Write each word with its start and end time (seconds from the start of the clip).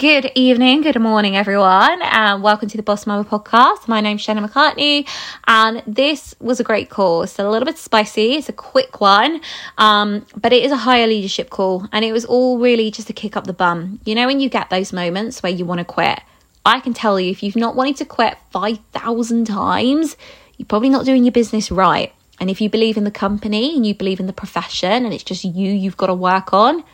Good 0.00 0.32
evening, 0.34 0.80
good 0.80 0.98
morning, 0.98 1.36
everyone, 1.36 2.00
and 2.00 2.42
welcome 2.42 2.70
to 2.70 2.76
the 2.78 2.82
Boss 2.82 3.06
Mama 3.06 3.22
podcast. 3.22 3.86
My 3.86 4.00
name's 4.00 4.22
Shannon 4.22 4.48
McCartney, 4.48 5.06
and 5.46 5.82
this 5.86 6.34
was 6.40 6.58
a 6.58 6.64
great 6.64 6.88
call. 6.88 7.22
It's 7.22 7.38
a 7.38 7.46
little 7.46 7.66
bit 7.66 7.76
spicy, 7.76 8.36
it's 8.36 8.48
a 8.48 8.54
quick 8.54 9.02
one, 9.02 9.42
um, 9.76 10.24
but 10.34 10.54
it 10.54 10.64
is 10.64 10.72
a 10.72 10.78
higher 10.78 11.06
leadership 11.06 11.50
call, 11.50 11.86
and 11.92 12.02
it 12.02 12.12
was 12.12 12.24
all 12.24 12.58
really 12.58 12.90
just 12.90 13.08
to 13.08 13.12
kick 13.12 13.36
up 13.36 13.44
the 13.44 13.52
bum. 13.52 14.00
You 14.06 14.14
know, 14.14 14.26
when 14.26 14.40
you 14.40 14.48
get 14.48 14.70
those 14.70 14.90
moments 14.90 15.42
where 15.42 15.52
you 15.52 15.66
want 15.66 15.80
to 15.80 15.84
quit, 15.84 16.20
I 16.64 16.80
can 16.80 16.94
tell 16.94 17.20
you 17.20 17.30
if 17.30 17.42
you've 17.42 17.54
not 17.54 17.76
wanted 17.76 17.96
to 17.96 18.06
quit 18.06 18.38
5,000 18.52 19.44
times, 19.44 20.16
you're 20.56 20.64
probably 20.64 20.88
not 20.88 21.04
doing 21.04 21.24
your 21.24 21.32
business 21.32 21.70
right. 21.70 22.10
And 22.40 22.48
if 22.48 22.62
you 22.62 22.70
believe 22.70 22.96
in 22.96 23.04
the 23.04 23.10
company 23.10 23.76
and 23.76 23.86
you 23.86 23.94
believe 23.94 24.18
in 24.18 24.26
the 24.26 24.32
profession, 24.32 25.04
and 25.04 25.12
it's 25.12 25.24
just 25.24 25.44
you 25.44 25.70
you've 25.70 25.98
got 25.98 26.06
to 26.06 26.14
work 26.14 26.54
on, 26.54 26.84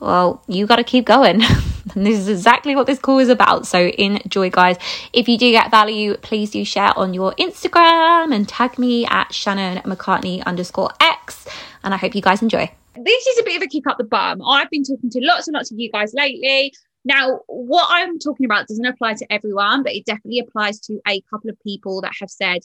well, 0.00 0.42
you 0.48 0.66
got 0.66 0.76
to 0.76 0.84
keep 0.84 1.06
going. 1.06 1.40
and 1.94 2.06
this 2.06 2.18
is 2.18 2.28
exactly 2.28 2.76
what 2.76 2.86
this 2.86 2.98
call 2.98 3.18
is 3.18 3.28
about. 3.28 3.66
So 3.66 3.88
enjoy, 3.88 4.50
guys. 4.50 4.76
If 5.12 5.28
you 5.28 5.38
do 5.38 5.50
get 5.50 5.70
value, 5.70 6.16
please 6.18 6.50
do 6.50 6.64
share 6.64 6.96
on 6.98 7.14
your 7.14 7.32
Instagram 7.32 8.34
and 8.34 8.48
tag 8.48 8.78
me 8.78 9.06
at 9.06 9.32
Shannon 9.32 9.78
McCartney 9.82 10.44
underscore 10.44 10.90
X. 11.00 11.46
And 11.84 11.92
I 11.94 11.96
hope 11.96 12.14
you 12.14 12.22
guys 12.22 12.42
enjoy. 12.42 12.70
This 12.94 13.26
is 13.26 13.38
a 13.38 13.42
bit 13.42 13.56
of 13.56 13.62
a 13.62 13.66
kick 13.66 13.86
up 13.86 13.98
the 13.98 14.04
bum. 14.04 14.42
I've 14.46 14.70
been 14.70 14.84
talking 14.84 15.10
to 15.10 15.20
lots 15.22 15.48
and 15.48 15.54
lots 15.54 15.70
of 15.70 15.78
you 15.78 15.90
guys 15.90 16.12
lately. 16.14 16.72
Now, 17.04 17.40
what 17.46 17.88
I'm 17.90 18.18
talking 18.18 18.46
about 18.46 18.68
doesn't 18.68 18.84
apply 18.84 19.14
to 19.14 19.32
everyone, 19.32 19.82
but 19.82 19.92
it 19.92 20.04
definitely 20.04 20.38
applies 20.38 20.78
to 20.80 21.00
a 21.08 21.20
couple 21.22 21.50
of 21.50 21.58
people 21.64 22.00
that 22.02 22.12
have 22.20 22.30
said 22.30 22.58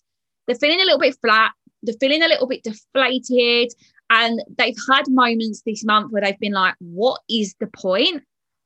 they're 0.46 0.56
feeling 0.56 0.80
a 0.80 0.84
little 0.86 1.00
bit 1.00 1.18
flat, 1.22 1.52
they're 1.84 1.96
feeling 2.00 2.24
a 2.24 2.28
little 2.28 2.48
bit 2.48 2.64
deflated, 2.64 3.74
and 4.10 4.42
they've 4.58 4.78
had 4.90 5.04
moments 5.10 5.62
this 5.66 5.84
month 5.84 6.12
where 6.12 6.22
they've 6.22 6.40
been 6.40 6.54
like, 6.54 6.76
what 6.80 7.22
is 7.30 7.56
the 7.60 7.68
point? 7.68 8.24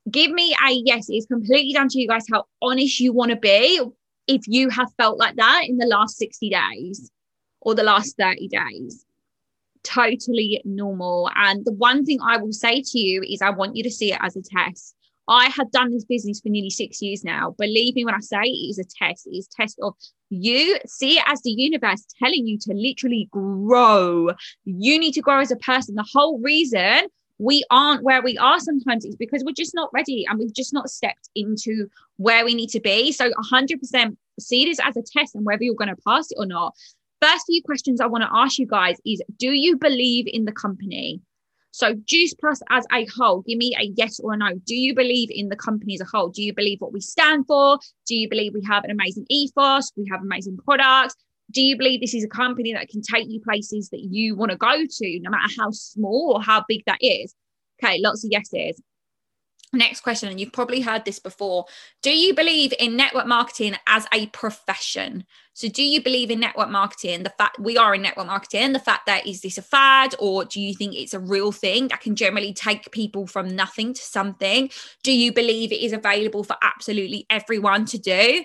Give 0.09 0.31
me 0.31 0.55
a 0.65 0.71
yes. 0.71 1.05
It's 1.09 1.27
completely 1.27 1.73
down 1.73 1.87
to 1.89 1.99
you 1.99 2.07
guys 2.07 2.25
how 2.31 2.45
honest 2.61 2.99
you 2.99 3.13
want 3.13 3.31
to 3.31 3.37
be 3.37 3.81
if 4.27 4.41
you 4.47 4.69
have 4.69 4.91
felt 4.97 5.19
like 5.19 5.35
that 5.35 5.63
in 5.67 5.77
the 5.77 5.85
last 5.85 6.17
60 6.17 6.49
days 6.49 7.11
or 7.61 7.75
the 7.75 7.83
last 7.83 8.17
30 8.17 8.47
days. 8.47 9.05
Totally 9.83 10.61
normal. 10.65 11.29
And 11.35 11.63
the 11.65 11.73
one 11.73 12.05
thing 12.05 12.19
I 12.23 12.37
will 12.37 12.53
say 12.53 12.81
to 12.81 12.99
you 12.99 13.23
is 13.27 13.41
I 13.41 13.51
want 13.51 13.75
you 13.75 13.83
to 13.83 13.91
see 13.91 14.11
it 14.11 14.19
as 14.21 14.35
a 14.35 14.41
test. 14.41 14.95
I 15.27 15.45
have 15.45 15.71
done 15.71 15.91
this 15.91 16.03
business 16.03 16.41
for 16.41 16.49
nearly 16.49 16.69
six 16.69 17.01
years 17.01 17.23
now. 17.23 17.55
Believe 17.57 17.95
me 17.95 18.03
when 18.03 18.15
I 18.15 18.19
say 18.19 18.41
it 18.41 18.69
is 18.69 18.79
a 18.79 18.83
test. 18.83 19.27
It 19.27 19.37
is 19.37 19.47
a 19.47 19.61
test 19.61 19.79
of 19.81 19.93
you 20.29 20.79
see 20.87 21.17
it 21.17 21.23
as 21.27 21.41
the 21.41 21.51
universe 21.51 22.05
telling 22.21 22.47
you 22.47 22.57
to 22.59 22.73
literally 22.73 23.27
grow. 23.31 24.31
You 24.65 24.99
need 24.99 25.13
to 25.13 25.21
grow 25.21 25.39
as 25.39 25.51
a 25.51 25.57
person. 25.57 25.95
The 25.95 26.07
whole 26.11 26.39
reason 26.41 27.07
we 27.41 27.65
aren't 27.71 28.03
where 28.03 28.21
we 28.21 28.37
are 28.37 28.59
sometimes 28.59 29.03
is 29.03 29.15
because 29.15 29.43
we're 29.43 29.51
just 29.51 29.73
not 29.73 29.89
ready 29.93 30.25
and 30.29 30.37
we've 30.37 30.53
just 30.53 30.73
not 30.73 30.89
stepped 30.89 31.27
into 31.35 31.87
where 32.17 32.45
we 32.45 32.53
need 32.53 32.69
to 32.69 32.79
be. 32.79 33.11
So 33.11 33.31
100% 33.31 34.15
see 34.39 34.65
this 34.65 34.79
as 34.79 34.95
a 34.95 35.01
test 35.01 35.33
and 35.33 35.43
whether 35.43 35.63
you're 35.63 35.73
going 35.73 35.89
to 35.89 36.01
pass 36.07 36.29
it 36.29 36.37
or 36.37 36.45
not. 36.45 36.75
First 37.19 37.47
few 37.47 37.63
questions 37.63 37.99
I 37.99 38.05
want 38.05 38.23
to 38.23 38.29
ask 38.31 38.59
you 38.59 38.67
guys 38.67 38.97
is 39.05 39.23
do 39.37 39.51
you 39.51 39.75
believe 39.75 40.25
in 40.27 40.45
the 40.45 40.51
company? 40.51 41.19
So, 41.73 41.93
Juice 42.05 42.33
Plus 42.33 42.61
as 42.69 42.85
a 42.91 43.07
whole, 43.17 43.41
give 43.43 43.57
me 43.57 43.73
a 43.79 43.85
yes 43.95 44.19
or 44.19 44.33
a 44.33 44.37
no. 44.37 44.55
Do 44.65 44.75
you 44.75 44.93
believe 44.93 45.29
in 45.31 45.47
the 45.47 45.55
company 45.55 45.93
as 45.93 46.01
a 46.01 46.05
whole? 46.05 46.27
Do 46.27 46.43
you 46.43 46.53
believe 46.53 46.81
what 46.81 46.91
we 46.91 46.99
stand 46.99 47.47
for? 47.47 47.79
Do 48.05 48.15
you 48.15 48.27
believe 48.27 48.53
we 48.53 48.63
have 48.67 48.83
an 48.83 48.91
amazing 48.91 49.25
ethos? 49.29 49.91
We 49.95 50.05
have 50.11 50.21
amazing 50.21 50.57
products? 50.57 51.15
Do 51.51 51.61
you 51.61 51.77
believe 51.77 52.01
this 52.01 52.13
is 52.13 52.23
a 52.23 52.29
company 52.29 52.73
that 52.73 52.89
can 52.89 53.01
take 53.01 53.29
you 53.29 53.41
places 53.41 53.89
that 53.89 54.01
you 54.01 54.35
want 54.35 54.51
to 54.51 54.57
go 54.57 54.85
to, 54.89 55.19
no 55.19 55.29
matter 55.29 55.53
how 55.57 55.71
small 55.71 56.33
or 56.35 56.41
how 56.41 56.63
big 56.67 56.83
that 56.85 56.99
is? 57.01 57.35
Okay, 57.83 57.99
lots 57.99 58.23
of 58.23 58.31
yeses. 58.31 58.81
Next 59.73 60.01
question, 60.01 60.27
and 60.27 60.37
you've 60.37 60.51
probably 60.51 60.81
heard 60.81 61.05
this 61.05 61.17
before. 61.17 61.65
Do 62.01 62.11
you 62.11 62.33
believe 62.33 62.73
in 62.77 62.97
network 62.97 63.25
marketing 63.25 63.75
as 63.87 64.05
a 64.13 64.27
profession? 64.27 65.23
So, 65.53 65.69
do 65.69 65.81
you 65.81 66.03
believe 66.03 66.29
in 66.29 66.41
network 66.41 66.69
marketing? 66.69 67.23
The 67.23 67.33
fact 67.37 67.57
we 67.57 67.77
are 67.77 67.95
in 67.95 68.01
network 68.01 68.27
marketing, 68.27 68.73
the 68.73 68.79
fact 68.79 69.05
that 69.05 69.25
is 69.25 69.39
this 69.39 69.57
a 69.57 69.61
fad, 69.61 70.13
or 70.19 70.43
do 70.43 70.59
you 70.59 70.73
think 70.73 70.93
it's 70.93 71.13
a 71.13 71.19
real 71.19 71.53
thing 71.53 71.87
that 71.87 72.01
can 72.01 72.17
generally 72.17 72.51
take 72.51 72.91
people 72.91 73.27
from 73.27 73.55
nothing 73.55 73.93
to 73.93 74.01
something? 74.01 74.69
Do 75.03 75.13
you 75.13 75.31
believe 75.31 75.71
it 75.71 75.79
is 75.79 75.93
available 75.93 76.43
for 76.43 76.57
absolutely 76.61 77.25
everyone 77.29 77.85
to 77.85 77.97
do? 77.97 78.43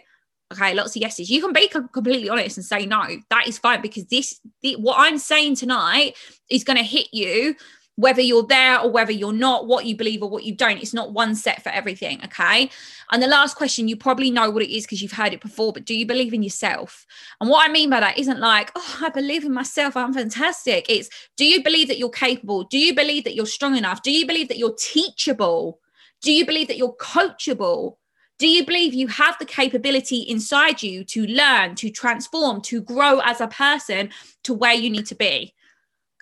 Okay, 0.52 0.74
lots 0.74 0.94
of 0.94 1.02
yeses. 1.02 1.28
You 1.28 1.42
can 1.42 1.52
be 1.52 1.68
completely 1.68 2.28
honest 2.28 2.56
and 2.56 2.64
say 2.64 2.86
no. 2.86 3.04
That 3.30 3.48
is 3.48 3.58
fine 3.58 3.82
because 3.82 4.04
this, 4.04 4.40
the, 4.62 4.76
what 4.76 4.96
I'm 4.98 5.18
saying 5.18 5.56
tonight, 5.56 6.14
is 6.48 6.62
going 6.62 6.76
to 6.76 6.84
hit 6.84 7.08
you 7.12 7.56
whether 7.96 8.20
you're 8.20 8.46
there 8.46 8.78
or 8.78 8.90
whether 8.90 9.10
you're 9.10 9.32
not, 9.32 9.66
what 9.66 9.86
you 9.86 9.96
believe 9.96 10.22
or 10.22 10.28
what 10.28 10.44
you 10.44 10.54
don't. 10.54 10.80
It's 10.80 10.94
not 10.94 11.12
one 11.12 11.34
set 11.34 11.62
for 11.62 11.70
everything. 11.70 12.20
Okay. 12.24 12.70
And 13.10 13.22
the 13.22 13.26
last 13.26 13.56
question, 13.56 13.88
you 13.88 13.96
probably 13.96 14.30
know 14.30 14.50
what 14.50 14.62
it 14.62 14.70
is 14.70 14.84
because 14.84 15.00
you've 15.00 15.12
heard 15.12 15.32
it 15.32 15.40
before, 15.40 15.72
but 15.72 15.86
do 15.86 15.94
you 15.94 16.06
believe 16.06 16.34
in 16.34 16.42
yourself? 16.42 17.06
And 17.40 17.48
what 17.48 17.68
I 17.68 17.72
mean 17.72 17.88
by 17.88 18.00
that 18.00 18.18
isn't 18.18 18.38
like, 18.38 18.70
oh, 18.76 18.98
I 19.02 19.08
believe 19.08 19.44
in 19.44 19.52
myself. 19.52 19.96
I'm 19.96 20.12
fantastic. 20.12 20.86
It's 20.90 21.08
do 21.36 21.46
you 21.46 21.62
believe 21.62 21.88
that 21.88 21.98
you're 21.98 22.10
capable? 22.10 22.64
Do 22.64 22.78
you 22.78 22.94
believe 22.94 23.24
that 23.24 23.34
you're 23.34 23.46
strong 23.46 23.76
enough? 23.76 24.02
Do 24.02 24.12
you 24.12 24.26
believe 24.26 24.48
that 24.48 24.58
you're 24.58 24.76
teachable? 24.78 25.80
Do 26.20 26.32
you 26.32 26.44
believe 26.44 26.68
that 26.68 26.76
you're 26.76 26.96
coachable? 26.96 27.96
Do 28.38 28.46
you 28.46 28.66
believe 28.66 28.92
you 28.92 29.08
have 29.08 29.38
the 29.38 29.46
capability 29.46 30.18
inside 30.18 30.82
you 30.82 31.04
to 31.04 31.26
learn, 31.26 31.74
to 31.76 31.90
transform, 31.90 32.60
to 32.62 32.82
grow 32.82 33.20
as 33.20 33.40
a 33.40 33.48
person 33.48 34.10
to 34.44 34.52
where 34.52 34.74
you 34.74 34.90
need 34.90 35.06
to 35.06 35.14
be? 35.14 35.54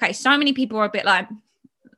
Okay, 0.00 0.12
so 0.12 0.36
many 0.38 0.52
people 0.52 0.78
are 0.78 0.84
a 0.84 0.90
bit 0.90 1.04
like, 1.04 1.28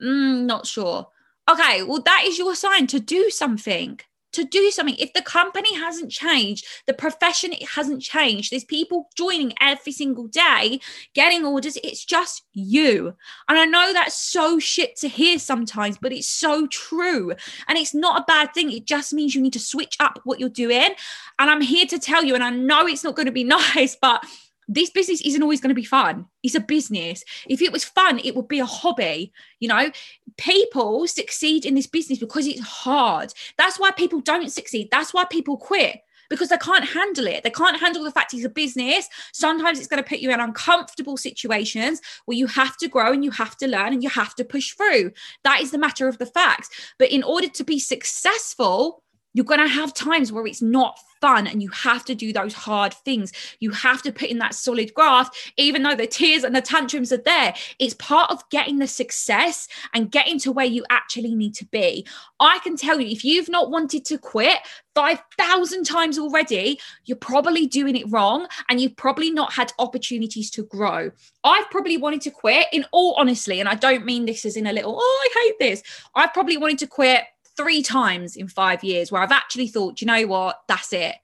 mm, 0.03 0.44
not 0.44 0.66
sure. 0.66 1.09
Okay, 1.50 1.82
well, 1.82 2.00
that 2.03 2.25
is 2.25 2.38
your 2.38 2.54
sign 2.54 2.87
to 2.88 3.00
do 3.00 3.31
something. 3.31 4.00
To 4.37 4.45
do 4.45 4.71
something. 4.71 4.97
If 4.99 5.15
the 5.15 5.23
company 5.23 5.75
hasn't 5.75 6.11
changed, 6.11 6.67
the 6.87 6.93
profession 6.93 7.55
it 7.55 7.67
hasn't 7.71 8.03
changed. 8.03 8.53
There's 8.53 8.65
people 8.65 9.09
joining 9.17 9.55
every 9.63 9.93
single 9.93 10.27
day, 10.27 10.81
getting 11.15 11.47
orders. 11.47 11.79
It's 11.83 12.05
just 12.05 12.43
you. 12.53 13.15
And 13.49 13.59
I 13.59 13.65
know 13.65 13.95
that's 13.95 14.15
so 14.15 14.59
shit 14.59 14.95
to 14.97 15.09
hear 15.09 15.39
sometimes, 15.39 15.97
but 15.97 16.13
it's 16.13 16.29
so 16.29 16.67
true. 16.67 17.33
And 17.67 17.79
it's 17.79 17.95
not 17.95 18.21
a 18.21 18.25
bad 18.27 18.53
thing. 18.53 18.71
It 18.71 18.85
just 18.85 19.15
means 19.15 19.35
you 19.35 19.41
need 19.41 19.55
to 19.55 19.59
switch 19.59 19.97
up 20.01 20.21
what 20.25 20.39
you're 20.39 20.51
doing. 20.51 20.91
And 21.39 21.51
I'm 21.51 21.63
here 21.63 21.87
to 21.87 21.99
tell 21.99 22.23
you, 22.23 22.35
and 22.35 22.45
I 22.45 22.51
know 22.51 22.87
it's 22.87 23.05
not 23.05 23.17
going 23.17 23.27
to 23.27 23.33
be 23.33 23.45
nice, 23.75 23.97
but 23.97 24.23
this 24.69 24.91
business 24.91 25.21
isn't 25.21 25.43
always 25.43 25.61
going 25.61 25.71
to 25.71 25.75
be 25.75 25.85
fun. 25.85 26.27
It's 26.43 26.55
a 26.55 26.61
business. 26.61 27.25
If 27.49 27.63
it 27.63 27.73
was 27.73 27.85
fun, 27.85 28.21
it 28.23 28.35
would 28.35 28.49
be 28.49 28.59
a 28.59 28.67
hobby. 28.67 29.33
You 29.61 29.69
know, 29.69 29.91
people 30.37 31.07
succeed 31.07 31.65
in 31.65 31.75
this 31.75 31.87
business 31.87 32.19
because 32.19 32.47
it's 32.47 32.61
hard. 32.61 33.33
That's 33.59 33.79
why 33.79 33.91
people 33.91 34.21
don't 34.21 34.53
succeed. 34.53 34.89
That's 34.91 35.15
why 35.15 35.25
people 35.25 35.57
quit 35.57 36.01
because 36.29 36.49
they 36.49 36.59
can't 36.59 36.85
handle 36.85 37.27
it. 37.27 37.43
They 37.45 37.51
can't 37.51 37.81
handle 37.81 38.05
the 38.05 38.11
fact 38.11 38.35
it's 38.35 38.45
a 38.45 38.49
business. 38.49 39.09
Sometimes 39.33 39.79
it's 39.79 39.89
going 39.89 40.03
to 40.03 40.09
put 40.09 40.19
you 40.19 40.31
in 40.31 40.41
uncomfortable 40.41 41.17
situations 41.17 42.01
where 42.25 42.37
you 42.37 42.47
have 42.47 42.77
to 42.79 42.89
grow 42.89 43.13
and 43.13 43.25
you 43.25 43.31
have 43.31 43.57
to 43.59 43.69
learn 43.69 43.93
and 43.93 44.03
you 44.03 44.09
have 44.11 44.35
to 44.37 44.45
push 44.45 44.73
through. 44.73 45.13
That 45.45 45.61
is 45.61 45.71
the 45.71 45.79
matter 45.79 46.09
of 46.09 46.19
the 46.19 46.27
facts. 46.27 46.69
But 46.99 47.11
in 47.11 47.23
order 47.23 47.49
to 47.49 47.65
be 47.65 47.79
successful, 47.79 49.03
you're 49.37 49.45
going 49.45 49.61
to 49.61 49.69
have 49.69 49.93
times 49.93 50.33
where 50.33 50.47
it's 50.47 50.63
not 50.63 50.99
fun 51.21 51.47
and 51.47 51.63
you 51.63 51.69
have 51.69 52.07
to 52.07 52.15
do 52.15 52.33
those 52.33 52.55
hard 52.55 52.95
things. 52.95 53.35
You 53.61 53.71
have 53.71 54.01
to 54.03 54.13
put 54.13 54.31
in 54.31 54.39
that 54.39 54.55
solid 54.55 54.95
graft, 54.95 55.37
even 55.59 55.83
though 55.83 55.95
the 55.95 56.07
tears 56.07 56.43
and 56.43 56.57
the 56.57 56.63
tantrums 56.63 57.13
are 57.13 57.19
there. 57.19 57.55
It's 57.79 57.93
part 57.95 58.31
of 58.31 58.49
getting 58.49 58.79
the 58.79 58.87
success 58.87 59.69
and 59.93 60.11
getting 60.11 60.39
to 60.39 60.53
where 60.53 60.65
you 60.65 60.87
actually 60.89 61.35
need 61.35 61.55
to 61.57 61.67
be. 61.67 62.07
I 62.41 62.61
can 62.61 62.79
tell 62.79 62.99
you, 62.99 63.09
if 63.09 63.25
you've 63.25 63.51
not 63.51 63.71
wanted 63.71 64.07
to 64.07 64.17
quit 64.17 64.57
5,000 64.95 65.85
times 65.85 66.19
already, 66.19 66.81
you're 67.05 67.19
probably 67.19 67.67
doing 67.67 67.95
it 67.95 68.11
wrong 68.11 68.47
and 68.71 68.81
you've 68.81 68.97
probably 68.97 69.31
not 69.31 69.53
had 69.53 69.71
opportunities 69.79 70.51
to 70.53 70.63
grow. 70.63 71.11
I've 71.45 71.71
probably 71.71 71.99
wanted 71.99 72.23
to 72.23 72.31
quit 72.31 72.69
in 72.73 72.87
all 72.91 73.15
honesty, 73.19 73.61
and 73.61 73.69
I 73.69 73.75
don't 73.75 74.07
mean 74.07 74.25
this 74.25 74.47
as 74.47 74.57
in 74.57 74.67
a 74.67 74.73
little, 74.73 74.97
oh, 74.99 75.29
I 75.31 75.43
hate 75.43 75.59
this. 75.61 75.83
I've 76.15 76.33
probably 76.33 76.57
wanted 76.57 76.79
to 76.79 76.87
quit 76.87 77.25
three 77.56 77.83
times 77.83 78.37
in 78.37 78.49
five 78.49 78.84
years 78.84 79.11
where 79.11 79.22
I've 79.22 79.33
actually 79.33 79.69
thought, 79.69 80.01
you 80.01 80.07
know 80.07 80.27
what, 80.27 80.60
that's 80.69 80.92
it. 80.92 81.15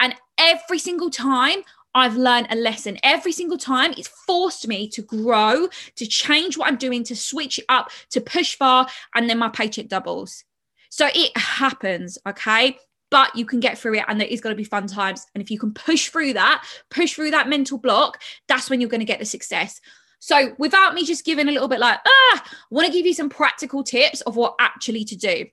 And 0.00 0.14
every 0.38 0.78
single 0.78 1.10
time 1.10 1.62
I've 1.94 2.16
learned 2.16 2.48
a 2.50 2.56
lesson. 2.56 2.98
Every 3.02 3.32
single 3.32 3.58
time 3.58 3.92
it's 3.96 4.08
forced 4.08 4.66
me 4.66 4.88
to 4.88 5.02
grow, 5.02 5.68
to 5.96 6.06
change 6.06 6.56
what 6.56 6.68
I'm 6.68 6.76
doing, 6.76 7.04
to 7.04 7.16
switch 7.16 7.58
it 7.58 7.64
up, 7.68 7.90
to 8.10 8.20
push 8.20 8.56
far, 8.56 8.88
and 9.14 9.28
then 9.28 9.38
my 9.38 9.48
paycheck 9.48 9.88
doubles. 9.88 10.44
So 10.88 11.08
it 11.14 11.36
happens, 11.36 12.18
okay? 12.26 12.78
But 13.10 13.36
you 13.36 13.44
can 13.44 13.60
get 13.60 13.78
through 13.78 13.96
it, 13.96 14.04
and 14.08 14.18
there 14.18 14.28
is 14.28 14.40
going 14.40 14.54
to 14.54 14.58
be 14.60 14.64
fun 14.64 14.86
times. 14.86 15.26
And 15.34 15.42
if 15.42 15.50
you 15.50 15.58
can 15.58 15.74
push 15.74 16.08
through 16.08 16.32
that, 16.32 16.64
push 16.90 17.14
through 17.14 17.32
that 17.32 17.48
mental 17.48 17.76
block, 17.76 18.22
that's 18.48 18.70
when 18.70 18.80
you're 18.80 18.90
going 18.90 19.00
to 19.00 19.06
get 19.06 19.18
the 19.18 19.26
success. 19.26 19.80
So, 20.18 20.54
without 20.56 20.94
me 20.94 21.04
just 21.04 21.24
giving 21.24 21.48
a 21.48 21.52
little 21.52 21.68
bit 21.68 21.80
like, 21.80 21.98
ah, 22.06 22.42
I 22.44 22.50
want 22.70 22.86
to 22.86 22.92
give 22.92 23.04
you 23.04 23.12
some 23.12 23.28
practical 23.28 23.82
tips 23.82 24.22
of 24.22 24.36
what 24.36 24.54
actually 24.60 25.04
to 25.04 25.16
do 25.16 25.46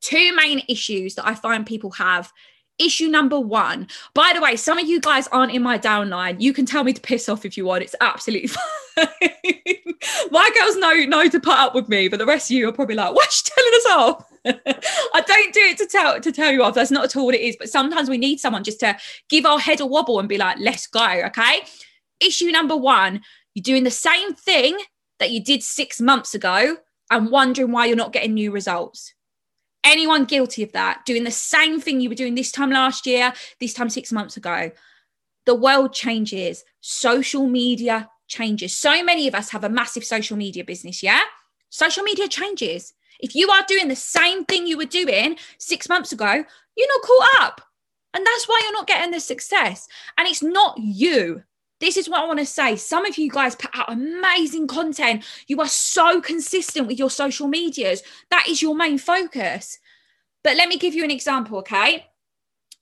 two 0.00 0.34
main 0.34 0.62
issues 0.68 1.14
that 1.14 1.26
I 1.26 1.34
find 1.34 1.66
people 1.66 1.90
have. 1.92 2.32
Issue 2.78 3.08
number 3.08 3.40
one. 3.40 3.88
By 4.12 4.32
the 4.34 4.40
way, 4.42 4.54
some 4.56 4.78
of 4.78 4.86
you 4.86 5.00
guys 5.00 5.28
aren't 5.28 5.52
in 5.52 5.62
my 5.62 5.78
downline. 5.78 6.40
You 6.40 6.52
can 6.52 6.66
tell 6.66 6.84
me 6.84 6.92
to 6.92 7.00
piss 7.00 7.26
off 7.28 7.46
if 7.46 7.56
you 7.56 7.64
want. 7.64 7.82
It's 7.82 7.94
absolutely 8.02 8.48
fine. 8.96 9.06
my 10.30 10.50
girls 10.58 10.76
know 10.76 10.92
know 11.06 11.28
to 11.28 11.40
put 11.40 11.54
up 11.54 11.74
with 11.74 11.88
me, 11.88 12.08
but 12.08 12.18
the 12.18 12.26
rest 12.26 12.50
of 12.50 12.56
you 12.56 12.68
are 12.68 12.72
probably 12.72 12.96
like, 12.96 13.14
"What's 13.14 13.38
she 13.38 13.50
telling 13.50 13.72
us 13.74 13.86
off?" 13.90 14.26
I 15.14 15.20
don't 15.22 15.54
do 15.54 15.60
it 15.60 15.78
to 15.78 15.86
tell 15.86 16.20
to 16.20 16.32
tell 16.32 16.52
you 16.52 16.62
off. 16.62 16.74
That's 16.74 16.90
not 16.90 17.04
at 17.04 17.16
all 17.16 17.26
what 17.26 17.34
it 17.34 17.40
is. 17.40 17.56
But 17.58 17.68
sometimes 17.68 18.08
we 18.08 18.18
need 18.18 18.40
someone 18.40 18.62
just 18.62 18.80
to 18.80 18.96
give 19.28 19.44
our 19.44 19.58
head 19.58 19.80
a 19.80 19.86
wobble 19.86 20.20
and 20.20 20.28
be 20.28 20.38
like, 20.38 20.58
let's 20.60 20.86
go. 20.86 21.04
Okay. 21.26 21.62
Issue 22.20 22.50
number 22.50 22.76
one, 22.76 23.22
you're 23.54 23.62
doing 23.62 23.84
the 23.84 23.90
same 23.90 24.34
thing 24.34 24.78
that 25.18 25.30
you 25.30 25.42
did 25.42 25.62
six 25.62 26.00
months 26.00 26.34
ago 26.34 26.76
and 27.10 27.30
wondering 27.30 27.72
why 27.72 27.86
you're 27.86 27.96
not 27.96 28.12
getting 28.12 28.34
new 28.34 28.50
results. 28.50 29.14
Anyone 29.86 30.24
guilty 30.24 30.64
of 30.64 30.72
that? 30.72 31.06
Doing 31.06 31.22
the 31.22 31.30
same 31.30 31.80
thing 31.80 32.00
you 32.00 32.08
were 32.08 32.16
doing 32.16 32.34
this 32.34 32.50
time 32.50 32.70
last 32.70 33.06
year, 33.06 33.32
this 33.60 33.72
time 33.72 33.88
six 33.88 34.10
months 34.10 34.36
ago. 34.36 34.72
The 35.44 35.54
world 35.54 35.92
changes, 35.92 36.64
social 36.80 37.46
media 37.46 38.10
changes. 38.26 38.76
So 38.76 39.04
many 39.04 39.28
of 39.28 39.34
us 39.36 39.50
have 39.50 39.62
a 39.62 39.68
massive 39.68 40.04
social 40.04 40.36
media 40.36 40.64
business, 40.64 41.04
yeah? 41.04 41.20
Social 41.70 42.02
media 42.02 42.26
changes. 42.26 42.94
If 43.20 43.36
you 43.36 43.48
are 43.48 43.62
doing 43.68 43.86
the 43.86 43.94
same 43.94 44.44
thing 44.44 44.66
you 44.66 44.76
were 44.76 44.86
doing 44.86 45.38
six 45.58 45.88
months 45.88 46.10
ago, 46.10 46.44
you're 46.76 46.88
not 46.88 47.02
caught 47.02 47.42
up. 47.42 47.60
And 48.12 48.26
that's 48.26 48.48
why 48.48 48.60
you're 48.64 48.72
not 48.72 48.88
getting 48.88 49.12
the 49.12 49.20
success. 49.20 49.86
And 50.18 50.26
it's 50.26 50.42
not 50.42 50.76
you. 50.78 51.44
This 51.78 51.96
is 51.96 52.08
what 52.08 52.22
I 52.22 52.26
want 52.26 52.38
to 52.38 52.46
say. 52.46 52.76
Some 52.76 53.04
of 53.04 53.18
you 53.18 53.30
guys 53.30 53.54
put 53.54 53.70
out 53.74 53.92
amazing 53.92 54.66
content. 54.66 55.24
You 55.46 55.60
are 55.60 55.68
so 55.68 56.20
consistent 56.20 56.86
with 56.86 56.98
your 56.98 57.10
social 57.10 57.48
medias. 57.48 58.02
That 58.30 58.46
is 58.48 58.62
your 58.62 58.74
main 58.74 58.98
focus. 58.98 59.78
But 60.42 60.56
let 60.56 60.68
me 60.68 60.78
give 60.78 60.94
you 60.94 61.04
an 61.04 61.10
example, 61.10 61.58
okay? 61.58 62.06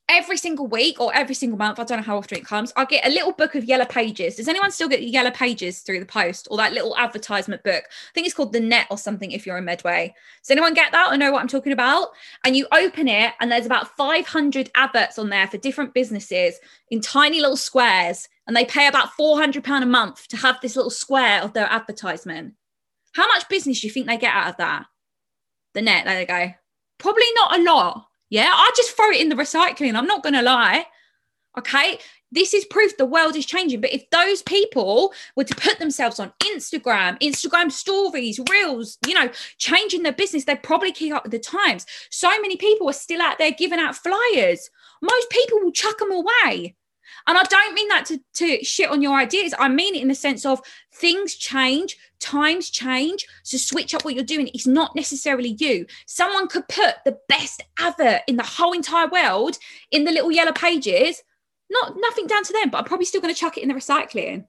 Every 0.08 0.36
single 0.36 0.66
week 0.66 1.00
or 1.00 1.14
every 1.14 1.34
single 1.34 1.58
month, 1.58 1.78
I 1.78 1.84
don't 1.84 1.98
know 1.98 2.04
how 2.04 2.18
often 2.18 2.38
it 2.38 2.44
comes, 2.44 2.72
I 2.76 2.84
get 2.84 3.06
a 3.06 3.10
little 3.10 3.32
book 3.32 3.54
of 3.54 3.64
yellow 3.64 3.86
pages. 3.86 4.36
Does 4.36 4.48
anyone 4.48 4.70
still 4.70 4.88
get 4.88 5.02
yellow 5.02 5.30
pages 5.30 5.80
through 5.80 6.00
the 6.00 6.06
post 6.06 6.46
or 6.50 6.56
that 6.58 6.72
little 6.72 6.96
advertisement 6.96 7.62
book? 7.62 7.84
I 7.84 8.12
think 8.12 8.26
it's 8.26 8.34
called 8.34 8.52
The 8.52 8.60
Net 8.60 8.86
or 8.90 8.98
something 8.98 9.32
if 9.32 9.46
you're 9.46 9.56
in 9.56 9.64
Medway. 9.64 10.14
Does 10.42 10.50
anyone 10.50 10.74
get 10.74 10.92
that 10.92 11.12
or 11.12 11.16
know 11.16 11.32
what 11.32 11.40
I'm 11.40 11.48
talking 11.48 11.72
about? 11.72 12.08
And 12.44 12.56
you 12.56 12.66
open 12.72 13.08
it, 13.08 13.32
and 13.40 13.50
there's 13.50 13.66
about 13.66 13.96
500 13.96 14.70
adverts 14.74 15.18
on 15.18 15.30
there 15.30 15.46
for 15.46 15.56
different 15.56 15.94
businesses 15.94 16.58
in 16.90 17.00
tiny 17.00 17.40
little 17.40 17.56
squares. 17.56 18.28
And 18.46 18.54
they 18.54 18.66
pay 18.66 18.86
about 18.86 19.08
£400 19.18 19.82
a 19.82 19.86
month 19.86 20.28
to 20.28 20.36
have 20.36 20.60
this 20.60 20.76
little 20.76 20.90
square 20.90 21.40
of 21.40 21.54
their 21.54 21.66
advertisement. 21.70 22.54
How 23.12 23.26
much 23.28 23.48
business 23.48 23.80
do 23.80 23.86
you 23.86 23.92
think 23.92 24.06
they 24.06 24.18
get 24.18 24.34
out 24.34 24.50
of 24.50 24.56
that? 24.58 24.84
The 25.72 25.80
net, 25.80 26.04
there 26.04 26.14
they 26.14 26.26
go. 26.26 26.52
Probably 26.98 27.24
not 27.36 27.58
a 27.58 27.62
lot 27.62 28.06
yeah, 28.34 28.50
I 28.52 28.72
just 28.74 28.96
throw 28.96 29.10
it 29.10 29.20
in 29.20 29.28
the 29.28 29.36
recycling. 29.36 29.94
I'm 29.94 30.08
not 30.08 30.24
going 30.24 30.32
to 30.32 30.42
lie. 30.42 30.86
Okay. 31.56 32.00
This 32.32 32.52
is 32.52 32.64
proof 32.64 32.96
the 32.96 33.06
world 33.06 33.36
is 33.36 33.46
changing. 33.46 33.80
But 33.80 33.92
if 33.92 34.10
those 34.10 34.42
people 34.42 35.12
were 35.36 35.44
to 35.44 35.54
put 35.54 35.78
themselves 35.78 36.18
on 36.18 36.32
Instagram, 36.42 37.16
Instagram 37.20 37.70
stories, 37.70 38.40
reels, 38.50 38.98
you 39.06 39.14
know, 39.14 39.30
changing 39.58 40.02
their 40.02 40.12
business, 40.12 40.46
they'd 40.46 40.64
probably 40.64 40.90
keep 40.90 41.14
up 41.14 41.22
with 41.22 41.30
the 41.30 41.38
times. 41.38 41.86
So 42.10 42.28
many 42.40 42.56
people 42.56 42.90
are 42.90 42.92
still 42.92 43.22
out 43.22 43.38
there 43.38 43.52
giving 43.52 43.78
out 43.78 43.94
flyers. 43.94 44.68
Most 45.00 45.30
people 45.30 45.60
will 45.60 45.70
chuck 45.70 45.98
them 45.98 46.10
away. 46.10 46.74
And 47.26 47.38
I 47.38 47.42
don't 47.44 47.74
mean 47.74 47.88
that 47.88 48.06
to, 48.06 48.20
to 48.34 48.64
shit 48.64 48.90
on 48.90 49.02
your 49.02 49.16
ideas. 49.16 49.54
I 49.58 49.68
mean 49.68 49.94
it 49.94 50.02
in 50.02 50.08
the 50.08 50.14
sense 50.14 50.44
of 50.44 50.60
things 50.92 51.34
change, 51.34 51.96
times 52.20 52.70
change. 52.70 53.26
So 53.42 53.56
switch 53.56 53.94
up 53.94 54.04
what 54.04 54.14
you're 54.14 54.24
doing. 54.24 54.48
It's 54.54 54.66
not 54.66 54.94
necessarily 54.94 55.56
you. 55.58 55.86
Someone 56.06 56.48
could 56.48 56.68
put 56.68 56.96
the 57.04 57.18
best 57.28 57.62
advert 57.78 58.22
in 58.26 58.36
the 58.36 58.42
whole 58.42 58.72
entire 58.72 59.08
world 59.08 59.58
in 59.90 60.04
the 60.04 60.12
little 60.12 60.32
yellow 60.32 60.52
pages. 60.52 61.22
Not 61.70 61.94
nothing 61.96 62.26
down 62.26 62.44
to 62.44 62.52
them, 62.52 62.70
but 62.70 62.78
I'm 62.78 62.84
probably 62.84 63.06
still 63.06 63.20
going 63.20 63.32
to 63.32 63.40
chuck 63.40 63.56
it 63.56 63.62
in 63.62 63.68
the 63.68 63.74
recycling. 63.74 64.46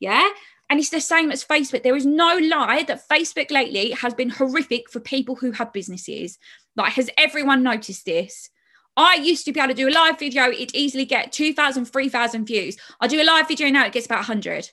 Yeah. 0.00 0.28
And 0.68 0.80
it's 0.80 0.90
the 0.90 1.00
same 1.00 1.30
as 1.30 1.44
Facebook. 1.44 1.82
There 1.82 1.96
is 1.96 2.06
no 2.06 2.38
lie 2.38 2.82
that 2.88 3.08
Facebook 3.08 3.50
lately 3.50 3.92
has 3.92 4.14
been 4.14 4.30
horrific 4.30 4.90
for 4.90 4.98
people 4.98 5.36
who 5.36 5.52
have 5.52 5.72
businesses. 5.72 6.38
Like, 6.74 6.94
has 6.94 7.08
everyone 7.16 7.62
noticed 7.62 8.04
this? 8.04 8.50
I 8.96 9.16
used 9.16 9.44
to 9.44 9.52
be 9.52 9.60
able 9.60 9.68
to 9.68 9.74
do 9.74 9.88
a 9.88 9.90
live 9.90 10.18
video, 10.18 10.50
it'd 10.50 10.74
easily 10.74 11.04
get 11.04 11.32
2,000, 11.32 11.84
3,000 11.84 12.46
views. 12.46 12.76
I 13.00 13.06
do 13.06 13.20
a 13.20 13.24
live 13.24 13.48
video 13.48 13.68
now, 13.68 13.86
it 13.86 13.92
gets 13.92 14.06
about 14.06 14.20
100. 14.20 14.70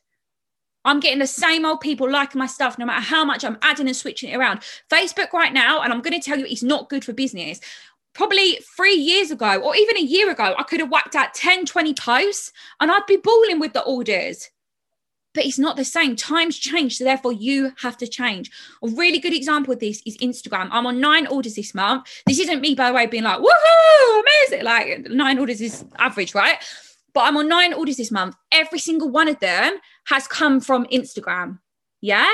I'm 0.86 1.00
getting 1.00 1.20
the 1.20 1.28
same 1.28 1.66
old 1.66 1.81
people 1.81 2.10
liking 2.10 2.40
my 2.40 2.48
stuff 2.48 2.78
no 2.78 2.86
matter 2.86 3.02
how 3.02 3.24
much 3.24 3.44
I'm 3.44 3.58
adding 3.62 3.88
and 3.88 3.96
switching 3.96 4.30
it 4.31 4.38
around. 4.38 4.62
Facebook 4.92 5.31
right 5.34 5.54
now, 5.54 5.81
and 5.81 5.94
I'm 5.94 6.02
going 6.02 6.20
to 6.20 6.25
tell 6.25 6.40
you, 6.40 6.46
it's 6.46 6.64
not 6.64 6.90
good 6.90 7.06
for 7.06 7.14
business. 7.14 7.60
Probably 8.14 8.60
three 8.75 8.96
years 8.96 9.31
ago, 9.31 9.60
or 9.62 9.75
even 9.75 9.98
a 9.98 10.02
year 10.02 10.30
ago, 10.30 10.56
I 10.58 10.64
could 10.64 10.81
have 10.81 10.92
whacked 10.92 11.16
out 11.16 11.34
10, 11.34 11.66
20 11.66 11.94
posts 11.96 12.52
and 12.80 12.92
I'd 12.92 13.06
be 13.08 13.18
balling 13.18 13.60
with 13.60 13.74
the 13.74 13.81
orders 13.81 14.50
but 15.34 15.46
it's 15.46 15.60
not 15.60 15.76
the 15.76 15.86
same. 15.86 16.16
Times 16.16 16.58
change, 16.58 16.98
so 16.98 17.04
therefore 17.04 17.34
you 17.34 17.72
have 17.82 17.98
to 17.98 18.08
change. 18.08 18.52
A 18.84 18.88
really 18.88 19.20
good 19.20 19.34
example 19.34 19.74
of 19.74 19.80
this 19.80 20.02
is 20.06 20.18
Instagram. 20.18 20.70
I'm 20.72 20.86
on 20.86 21.00
nine 21.00 21.28
orders 21.28 21.56
this 21.56 21.74
month. 21.74 22.08
This 22.26 22.40
isn't 22.40 22.62
me, 22.62 22.76
by 22.76 22.90
the 22.90 22.96
way, 22.96 23.08
being 23.08 23.24
like, 23.24 23.40
woohoo, 23.40 24.22
amazing. 24.22 24.64
Like 24.64 25.08
nine 25.10 25.40
orders 25.40 25.62
is 25.62 25.86
average, 25.98 26.36
right? 26.36 26.58
But 27.14 27.22
I'm 27.22 27.38
on 27.38 27.48
nine 27.48 27.74
orders 27.74 27.98
this 27.98 28.12
month. 28.12 28.36
Every 28.52 28.80
single 28.80 29.10
one 29.10 29.28
of 29.28 29.40
them 29.40 29.78
has 30.06 30.28
come 30.28 30.60
from 30.60 30.86
Instagram. 30.86 31.60
Yeah. 32.02 32.30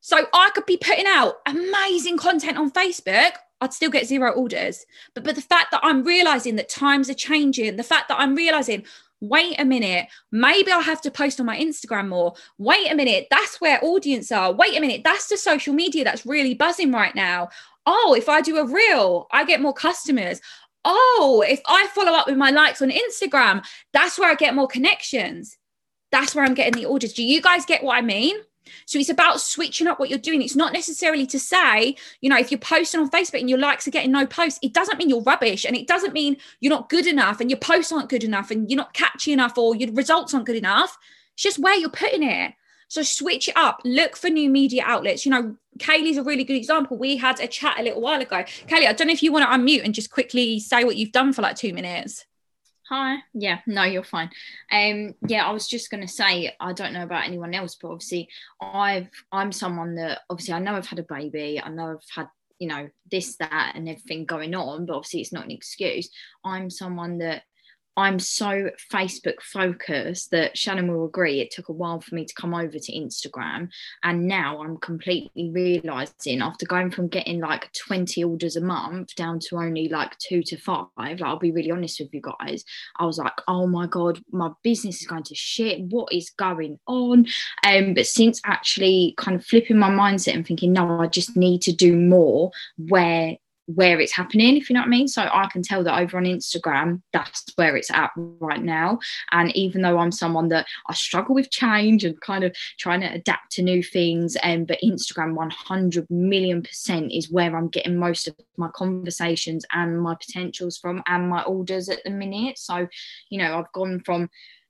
So 0.00 0.26
I 0.32 0.50
could 0.54 0.66
be 0.66 0.76
putting 0.76 1.06
out 1.06 1.36
amazing 1.46 2.16
content 2.16 2.56
on 2.56 2.70
Facebook. 2.70 3.32
I'd 3.60 3.74
still 3.74 3.90
get 3.90 4.06
zero 4.06 4.30
orders. 4.30 4.86
But 5.14 5.24
but 5.24 5.34
the 5.34 5.42
fact 5.42 5.70
that 5.72 5.80
I'm 5.82 6.02
realizing 6.02 6.56
that 6.56 6.68
times 6.68 7.10
are 7.10 7.14
changing, 7.14 7.76
the 7.76 7.82
fact 7.82 8.08
that 8.08 8.18
I'm 8.18 8.34
realizing 8.34 8.84
wait 9.20 9.56
a 9.58 9.64
minute, 9.64 10.08
maybe 10.32 10.72
I'll 10.72 10.80
have 10.80 11.00
to 11.02 11.10
post 11.10 11.40
on 11.40 11.46
my 11.46 11.58
Instagram 11.58 12.08
more. 12.08 12.34
Wait 12.58 12.90
a 12.90 12.94
minute, 12.94 13.26
that's 13.30 13.60
where 13.60 13.82
audience 13.82 14.32
are. 14.32 14.52
Wait 14.52 14.76
a 14.76 14.80
minute, 14.80 15.02
that's 15.04 15.28
the 15.28 15.36
social 15.36 15.74
media 15.74 16.04
that's 16.04 16.26
really 16.26 16.54
buzzing 16.54 16.92
right 16.92 17.14
now. 17.14 17.48
Oh, 17.86 18.14
if 18.16 18.28
I 18.28 18.40
do 18.40 18.58
a 18.58 18.66
reel, 18.66 19.26
I 19.30 19.44
get 19.44 19.60
more 19.60 19.74
customers. 19.74 20.40
Oh, 20.84 21.44
if 21.46 21.60
I 21.66 21.86
follow 21.88 22.12
up 22.12 22.26
with 22.26 22.36
my 22.36 22.50
likes 22.50 22.82
on 22.82 22.90
Instagram, 22.90 23.64
that's 23.92 24.18
where 24.18 24.30
I 24.30 24.34
get 24.34 24.54
more 24.54 24.68
connections. 24.68 25.56
That's 26.12 26.34
where 26.34 26.44
I'm 26.44 26.54
getting 26.54 26.80
the 26.80 26.86
orders. 26.86 27.12
Do 27.12 27.22
you 27.22 27.40
guys 27.40 27.64
get 27.66 27.84
what 27.84 27.96
I 27.96 28.02
mean? 28.02 28.36
So 28.86 28.98
it's 28.98 29.08
about 29.08 29.40
switching 29.40 29.86
up 29.86 29.98
what 29.98 30.10
you're 30.10 30.18
doing. 30.18 30.42
It's 30.42 30.56
not 30.56 30.72
necessarily 30.72 31.26
to 31.26 31.38
say, 31.38 31.96
you 32.20 32.30
know, 32.30 32.38
if 32.38 32.50
you're 32.50 32.60
posting 32.60 33.00
on 33.00 33.10
Facebook 33.10 33.40
and 33.40 33.50
your 33.50 33.58
likes 33.58 33.86
are 33.86 33.92
getting 33.92 34.12
no 34.12 34.26
posts, 34.26 34.58
it 34.62 34.72
doesn't 34.72 34.98
mean 34.98 35.08
you're 35.08 35.22
rubbish 35.22 35.64
and 35.64 35.76
it 35.76 35.86
doesn't 35.86 36.12
mean 36.12 36.36
you're 36.60 36.70
not 36.70 36.88
good 36.88 37.06
enough 37.06 37.40
and 37.40 37.50
your 37.50 37.58
posts 37.58 37.92
aren't 37.92 38.08
good 38.08 38.24
enough 38.24 38.50
and 38.50 38.70
you're 38.70 38.76
not 38.76 38.94
catchy 38.94 39.32
enough 39.32 39.56
or 39.56 39.74
your 39.76 39.92
results 39.92 40.34
aren't 40.34 40.46
good 40.46 40.56
enough. 40.56 40.98
It's 41.34 41.42
just 41.42 41.58
where 41.58 41.76
you're 41.76 41.90
putting 41.90 42.22
it. 42.22 42.54
So 42.88 43.02
switch 43.02 43.48
it 43.48 43.56
up. 43.56 43.80
Look 43.84 44.16
for 44.16 44.28
new 44.28 44.50
media 44.50 44.82
outlets. 44.84 45.24
You 45.24 45.30
know, 45.30 45.56
Kaylee's 45.78 46.16
a 46.16 46.24
really 46.24 46.42
good 46.42 46.56
example. 46.56 46.98
We 46.98 47.16
had 47.16 47.38
a 47.38 47.46
chat 47.46 47.78
a 47.78 47.84
little 47.84 48.00
while 48.00 48.20
ago. 48.20 48.42
Kaylee, 48.66 48.88
I 48.88 48.92
don't 48.92 49.06
know 49.06 49.12
if 49.12 49.22
you 49.22 49.32
want 49.32 49.44
to 49.44 49.56
unmute 49.56 49.84
and 49.84 49.94
just 49.94 50.10
quickly 50.10 50.58
say 50.58 50.82
what 50.82 50.96
you've 50.96 51.12
done 51.12 51.32
for 51.32 51.40
like 51.42 51.54
two 51.54 51.72
minutes. 51.72 52.26
Hi. 52.90 53.18
Yeah, 53.34 53.60
no, 53.68 53.84
you're 53.84 54.02
fine. 54.02 54.30
Um, 54.72 55.14
yeah, 55.28 55.46
I 55.46 55.52
was 55.52 55.68
just 55.68 55.90
gonna 55.90 56.08
say 56.08 56.52
I 56.58 56.72
don't 56.72 56.92
know 56.92 57.04
about 57.04 57.24
anyone 57.24 57.54
else, 57.54 57.76
but 57.80 57.88
obviously 57.90 58.28
I've 58.60 59.08
I'm 59.30 59.52
someone 59.52 59.94
that 59.94 60.22
obviously 60.28 60.54
I 60.54 60.58
know 60.58 60.74
I've 60.74 60.86
had 60.88 60.98
a 60.98 61.04
baby, 61.04 61.60
I 61.62 61.68
know 61.68 61.92
I've 61.92 62.08
had 62.12 62.28
you 62.58 62.66
know 62.68 62.88
this, 63.10 63.36
that, 63.36 63.72
and 63.76 63.88
everything 63.88 64.26
going 64.26 64.54
on, 64.56 64.86
but 64.86 64.96
obviously 64.96 65.20
it's 65.20 65.32
not 65.32 65.44
an 65.44 65.52
excuse. 65.52 66.10
I'm 66.44 66.68
someone 66.68 67.18
that 67.18 67.44
I'm 68.00 68.18
so 68.18 68.70
Facebook 68.92 69.40
focused 69.42 70.30
that 70.30 70.56
Shannon 70.56 70.92
will 70.92 71.06
agree 71.06 71.40
it 71.40 71.50
took 71.50 71.68
a 71.68 71.72
while 71.72 72.00
for 72.00 72.14
me 72.14 72.24
to 72.24 72.34
come 72.34 72.54
over 72.54 72.78
to 72.78 72.92
Instagram. 72.92 73.68
And 74.02 74.26
now 74.26 74.62
I'm 74.62 74.78
completely 74.78 75.50
realizing 75.52 76.40
after 76.40 76.66
going 76.66 76.90
from 76.90 77.08
getting 77.08 77.40
like 77.40 77.72
20 77.72 78.24
orders 78.24 78.56
a 78.56 78.60
month 78.60 79.14
down 79.14 79.38
to 79.40 79.56
only 79.56 79.88
like 79.88 80.16
two 80.18 80.42
to 80.44 80.56
five, 80.56 80.86
like 80.96 81.22
I'll 81.22 81.38
be 81.38 81.52
really 81.52 81.70
honest 81.70 82.00
with 82.00 82.12
you 82.12 82.22
guys, 82.22 82.64
I 82.98 83.06
was 83.06 83.18
like, 83.18 83.38
oh 83.46 83.66
my 83.66 83.86
God, 83.86 84.20
my 84.32 84.50
business 84.62 85.00
is 85.00 85.06
going 85.06 85.24
to 85.24 85.34
shit. 85.34 85.82
What 85.82 86.12
is 86.12 86.30
going 86.30 86.78
on? 86.86 87.26
Um, 87.66 87.94
but 87.94 88.06
since 88.06 88.40
actually 88.44 89.14
kind 89.16 89.36
of 89.36 89.44
flipping 89.44 89.78
my 89.78 89.90
mindset 89.90 90.34
and 90.34 90.46
thinking, 90.46 90.72
no, 90.72 91.00
I 91.00 91.06
just 91.06 91.36
need 91.36 91.62
to 91.62 91.72
do 91.72 91.96
more 91.96 92.50
where 92.76 93.36
where 93.66 94.00
it's 94.00 94.12
happening, 94.12 94.56
if 94.56 94.68
you 94.68 94.74
know 94.74 94.80
what 94.80 94.86
I 94.86 94.90
mean. 94.90 95.08
So 95.08 95.22
I 95.22 95.48
can 95.50 95.62
tell 95.62 95.84
that 95.84 96.00
over 96.00 96.16
on 96.16 96.24
Instagram, 96.24 97.02
that's 97.12 97.44
where 97.56 97.76
it's 97.76 97.90
at 97.90 98.10
right 98.16 98.62
now. 98.62 98.98
And 99.32 99.54
even 99.56 99.82
though 99.82 99.98
I'm 99.98 100.12
someone 100.12 100.48
that 100.48 100.66
I 100.88 100.94
struggle 100.94 101.34
with 101.34 101.50
change 101.50 102.04
and 102.04 102.20
kind 102.20 102.44
of 102.44 102.54
trying 102.78 103.00
to 103.02 103.12
adapt 103.12 103.52
to 103.52 103.62
new 103.62 103.82
things, 103.82 104.36
and 104.36 104.62
um, 104.62 104.66
but 104.66 104.78
Instagram 104.84 105.34
100 105.34 106.10
million 106.10 106.62
percent 106.62 107.12
is 107.12 107.30
where 107.30 107.56
I'm 107.56 107.68
getting 107.68 107.96
most 107.96 108.28
of 108.28 108.34
my 108.56 108.68
conversations 108.74 109.64
and 109.72 110.00
my 110.00 110.14
potentials 110.14 110.78
from 110.78 111.02
and 111.06 111.28
my 111.28 111.42
orders 111.42 111.88
at 111.88 112.02
the 112.04 112.10
minute. 112.10 112.58
So, 112.58 112.88
you 113.30 113.38
know, 113.38 113.58
I've 113.58 113.72
gone 113.72 114.00
from 114.04 114.28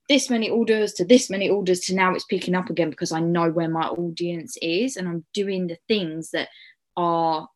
this 0.09 0.29
many 0.29 0.51
orders 0.51 0.93
to 0.95 1.05
this 1.05 1.31
many 1.31 1.49
orders 1.49 1.81
to 1.81 1.95
now 1.95 2.13
it's 2.13 2.25
picking 2.25 2.57
up 2.57 2.69
again 2.69 2.91
because 2.91 3.13
I 3.13 3.21
know 3.21 3.49
where 3.49 3.69
my 3.69 3.87
audience 3.87 4.57
is 4.61 4.97
and 4.97 5.09
I'm 5.09 5.25
doing 5.33 5.69
the 5.69 5.79
things 5.87 6.33
that 6.33 6.49
are 6.97 7.49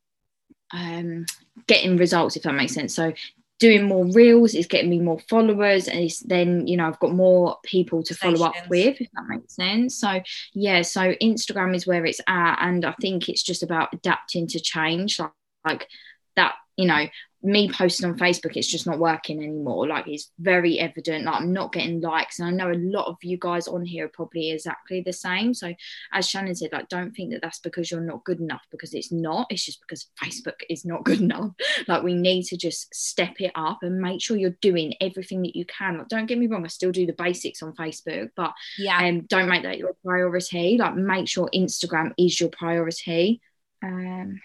um, 0.75 1.27
getting 1.67 1.97
results, 1.97 2.37
if 2.37 2.43
that 2.43 2.55
makes 2.55 2.75
sense. 2.75 2.95
So 2.95 3.13
doing 3.61 3.85
more 3.85 4.07
reels 4.07 4.55
is 4.55 4.67
getting 4.67 4.91
me 4.91 4.99
more 4.99 5.21
followers 5.29 5.87
and 5.87 6.01
it's 6.01 6.21
then 6.21 6.67
you 6.67 6.77
know 6.77 6.89
i've 6.89 6.99
got 6.99 7.13
more 7.13 7.57
people 7.63 8.03
to 8.03 8.13
follow 8.13 8.45
up 8.45 8.55
with 8.69 9.01
if 9.01 9.09
that 9.13 9.25
makes 9.29 9.55
sense 9.55 9.95
so 9.95 10.21
yeah 10.55 10.83
so 10.83 11.15
instagram 11.23 11.75
is 11.75 11.87
where 11.87 12.05
it's 12.05 12.21
at 12.27 12.59
and 12.61 12.85
i 12.85 12.93
think 13.01 13.29
it's 13.29 13.45
just 13.45 13.63
about 13.63 13.95
adapting 13.95 14.49
to 14.49 14.59
change 14.59 15.21
like, 15.21 15.31
like 15.65 15.89
that 16.35 16.55
you 16.77 16.87
know 16.87 17.07
me 17.45 17.71
posting 17.71 18.09
on 18.09 18.19
Facebook, 18.19 18.57
it's 18.57 18.71
just 18.71 18.87
not 18.87 18.99
working 18.99 19.43
anymore. 19.43 19.87
Like 19.87 20.09
it's 20.09 20.31
very 20.39 20.79
evident. 20.79 21.27
Like 21.27 21.43
I'm 21.43 21.53
not 21.53 21.73
getting 21.73 22.01
likes, 22.01 22.39
and 22.39 22.49
I 22.49 22.51
know 22.51 22.73
a 22.73 22.81
lot 22.81 23.07
of 23.07 23.17
you 23.23 23.37
guys 23.39 23.69
on 23.69 23.85
here 23.85 24.07
are 24.07 24.09
probably 24.09 24.51
exactly 24.51 25.03
the 25.03 25.13
same. 25.13 25.53
So, 25.53 25.75
as 26.13 26.29
Shannon 26.29 26.55
said, 26.55 26.73
like 26.73 26.89
don't 26.89 27.13
think 27.13 27.33
that 27.33 27.43
that's 27.43 27.59
because 27.59 27.91
you're 27.91 28.01
not 28.01 28.25
good 28.25 28.41
enough 28.41 28.63
because 28.71 28.95
it's 28.95 29.13
not. 29.13 29.47
It's 29.51 29.65
just 29.65 29.83
because 29.83 30.09
Facebook 30.23 30.61
is 30.71 30.85
not 30.85 31.05
good 31.05 31.21
enough. 31.21 31.53
Like 31.87 32.03
we 32.03 32.15
need 32.15 32.45
to 32.45 32.57
just 32.57 32.95
step 32.95 33.41
it 33.41 33.51
up 33.55 33.83
and 33.83 34.01
make 34.01 34.23
sure 34.23 34.37
you're 34.37 34.57
doing 34.63 34.95
everything 35.01 35.43
that 35.43 35.57
you 35.57 35.67
can. 35.67 35.99
Like 35.99 36.09
don't 36.09 36.27
get 36.27 36.39
me 36.39 36.47
wrong, 36.47 36.65
I 36.65 36.69
still 36.69 36.93
do 36.93 37.05
the 37.05 37.13
basics 37.13 37.63
on 37.63 37.75
Facebook, 37.75 38.31
but 38.37 38.55
yeah, 38.79 39.07
um, 39.07 39.23
don't 39.23 39.49
make 39.49 39.65
that 39.65 39.77
your 39.77 39.95
priority. 40.05 40.79
Like 40.79 40.95
make 40.95 41.29
sure 41.29 41.51
Instagram 41.55 42.13
is 42.17 42.41
your 42.41 42.49
priority. 42.49 43.43
Um, 43.83 44.41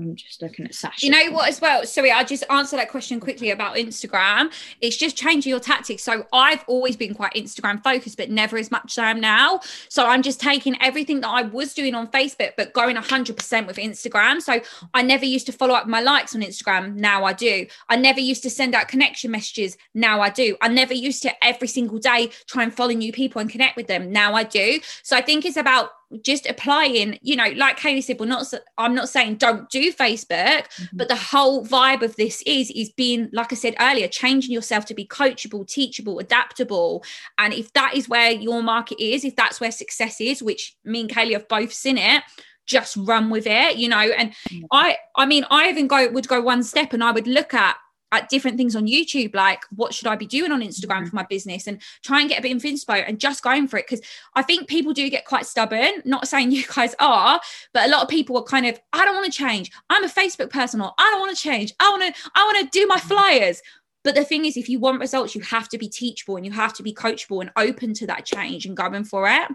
I'm 0.00 0.16
just 0.16 0.40
looking 0.40 0.64
at 0.64 0.74
Sasha. 0.74 1.06
You 1.06 1.12
know 1.12 1.32
what, 1.32 1.48
as 1.48 1.60
well? 1.60 1.84
Sorry, 1.84 2.10
I'll 2.10 2.24
just 2.24 2.44
answer 2.50 2.76
that 2.76 2.90
question 2.90 3.20
quickly 3.20 3.50
about 3.50 3.76
Instagram. 3.76 4.52
It's 4.80 4.96
just 4.96 5.16
changing 5.16 5.50
your 5.50 5.60
tactics. 5.60 6.02
So 6.02 6.26
I've 6.32 6.64
always 6.66 6.96
been 6.96 7.14
quite 7.14 7.34
Instagram 7.34 7.82
focused, 7.82 8.16
but 8.16 8.30
never 8.30 8.56
as 8.56 8.70
much 8.70 8.92
as 8.92 8.98
I 8.98 9.10
am 9.10 9.20
now. 9.20 9.60
So 9.88 10.06
I'm 10.06 10.22
just 10.22 10.40
taking 10.40 10.80
everything 10.80 11.20
that 11.20 11.28
I 11.28 11.42
was 11.42 11.74
doing 11.74 11.94
on 11.94 12.08
Facebook, 12.08 12.52
but 12.56 12.72
going 12.72 12.96
100% 12.96 13.66
with 13.66 13.76
Instagram. 13.76 14.40
So 14.40 14.60
I 14.94 15.02
never 15.02 15.24
used 15.24 15.46
to 15.46 15.52
follow 15.52 15.74
up 15.74 15.86
my 15.86 16.00
likes 16.00 16.34
on 16.34 16.40
Instagram. 16.40 16.94
Now 16.94 17.24
I 17.24 17.32
do. 17.32 17.66
I 17.88 17.96
never 17.96 18.20
used 18.20 18.42
to 18.44 18.50
send 18.50 18.74
out 18.74 18.88
connection 18.88 19.30
messages. 19.30 19.76
Now 19.94 20.20
I 20.20 20.30
do. 20.30 20.56
I 20.62 20.68
never 20.68 20.94
used 20.94 21.22
to 21.22 21.44
every 21.44 21.68
single 21.68 21.98
day 21.98 22.30
try 22.46 22.62
and 22.62 22.74
follow 22.74 22.92
new 22.92 23.12
people 23.12 23.40
and 23.40 23.50
connect 23.50 23.76
with 23.76 23.86
them. 23.86 24.10
Now 24.10 24.34
I 24.34 24.44
do. 24.44 24.80
So 25.02 25.16
I 25.16 25.20
think 25.20 25.44
it's 25.44 25.56
about 25.56 25.90
just 26.22 26.46
applying 26.46 27.18
you 27.22 27.36
know 27.36 27.48
like 27.56 27.78
Kaylee 27.78 28.02
said 28.02 28.18
we're 28.18 28.26
not 28.26 28.52
i'm 28.78 28.94
not 28.94 29.08
saying 29.08 29.36
don't 29.36 29.68
do 29.70 29.92
facebook 29.92 30.66
mm-hmm. 30.66 30.96
but 30.96 31.08
the 31.08 31.16
whole 31.16 31.64
vibe 31.64 32.02
of 32.02 32.16
this 32.16 32.42
is 32.46 32.70
is 32.72 32.90
being 32.90 33.28
like 33.32 33.52
i 33.52 33.56
said 33.56 33.76
earlier 33.80 34.08
changing 34.08 34.50
yourself 34.50 34.84
to 34.84 34.94
be 34.94 35.06
coachable 35.06 35.66
teachable 35.66 36.18
adaptable 36.18 37.04
and 37.38 37.54
if 37.54 37.72
that 37.74 37.94
is 37.94 38.08
where 38.08 38.32
your 38.32 38.62
market 38.62 39.00
is 39.00 39.24
if 39.24 39.36
that's 39.36 39.60
where 39.60 39.70
success 39.70 40.20
is 40.20 40.42
which 40.42 40.76
me 40.84 41.02
and 41.02 41.10
Kaylee 41.10 41.32
have 41.32 41.48
both 41.48 41.72
seen 41.72 41.96
it 41.96 42.22
just 42.66 42.96
run 42.96 43.30
with 43.30 43.46
it 43.46 43.76
you 43.76 43.88
know 43.88 43.98
and 43.98 44.32
mm-hmm. 44.48 44.64
i 44.72 44.96
i 45.16 45.24
mean 45.26 45.44
i 45.50 45.68
even 45.68 45.86
go 45.86 46.08
would 46.10 46.28
go 46.28 46.40
one 46.40 46.62
step 46.62 46.92
and 46.92 47.04
i 47.04 47.10
would 47.12 47.26
look 47.26 47.54
at 47.54 47.76
at 48.12 48.28
different 48.28 48.56
things 48.56 48.74
on 48.74 48.86
YouTube, 48.86 49.34
like 49.34 49.62
what 49.74 49.94
should 49.94 50.06
I 50.06 50.16
be 50.16 50.26
doing 50.26 50.52
on 50.52 50.60
Instagram 50.60 50.98
mm-hmm. 50.98 51.06
for 51.06 51.16
my 51.16 51.26
business 51.28 51.66
and 51.66 51.80
try 52.02 52.20
and 52.20 52.28
get 52.28 52.38
a 52.38 52.42
bit 52.42 52.56
of 52.56 52.62
inspo 52.62 53.04
and 53.06 53.20
just 53.20 53.42
going 53.42 53.68
for 53.68 53.78
it. 53.78 53.86
Because 53.88 54.04
I 54.34 54.42
think 54.42 54.68
people 54.68 54.92
do 54.92 55.08
get 55.08 55.24
quite 55.24 55.46
stubborn, 55.46 56.02
not 56.04 56.28
saying 56.28 56.50
you 56.52 56.64
guys 56.66 56.94
are, 56.98 57.40
but 57.72 57.86
a 57.86 57.90
lot 57.90 58.02
of 58.02 58.08
people 58.08 58.36
are 58.36 58.44
kind 58.44 58.66
of, 58.66 58.80
I 58.92 59.04
don't 59.04 59.14
want 59.14 59.32
to 59.32 59.38
change. 59.38 59.70
I'm 59.88 60.04
a 60.04 60.08
Facebook 60.08 60.50
person 60.50 60.80
or 60.80 60.92
I 60.98 61.10
don't 61.10 61.20
want 61.20 61.36
to 61.36 61.42
change. 61.42 61.72
I 61.80 61.90
want 61.90 62.14
to, 62.14 62.22
I 62.34 62.44
want 62.44 62.72
to 62.72 62.78
do 62.78 62.86
my 62.86 62.98
mm-hmm. 62.98 63.08
flyers. 63.08 63.62
But 64.02 64.14
the 64.14 64.24
thing 64.24 64.46
is, 64.46 64.56
if 64.56 64.68
you 64.68 64.78
want 64.78 65.00
results, 65.00 65.34
you 65.34 65.42
have 65.42 65.68
to 65.68 65.78
be 65.78 65.88
teachable 65.88 66.36
and 66.36 66.46
you 66.46 66.52
have 66.52 66.72
to 66.74 66.82
be 66.82 66.94
coachable 66.94 67.42
and 67.42 67.50
open 67.56 67.92
to 67.94 68.06
that 68.06 68.24
change 68.24 68.64
and 68.64 68.76
going 68.76 69.04
for 69.04 69.28
it. 69.28 69.48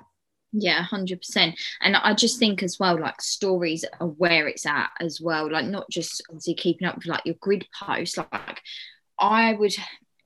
Yeah, 0.52 0.86
100%. 0.86 1.54
And 1.82 1.96
I 1.98 2.14
just 2.14 2.40
think 2.40 2.64
as 2.64 2.80
well, 2.80 3.00
like 3.00 3.22
stories 3.22 3.84
are 4.00 4.08
where 4.08 4.48
it's 4.48 4.66
at 4.66 4.90
as 5.02 5.20
well. 5.20 5.52
Like, 5.52 5.66
not 5.66 5.90
just 5.90 6.24
obviously 6.30 6.54
keeping 6.54 6.88
up 6.88 6.96
with 6.96 7.08
like 7.08 7.26
your 7.26 7.36
grid 7.42 7.68
posts. 7.78 8.18
Like, 8.18 8.62
I 9.20 9.54
would 9.54 9.76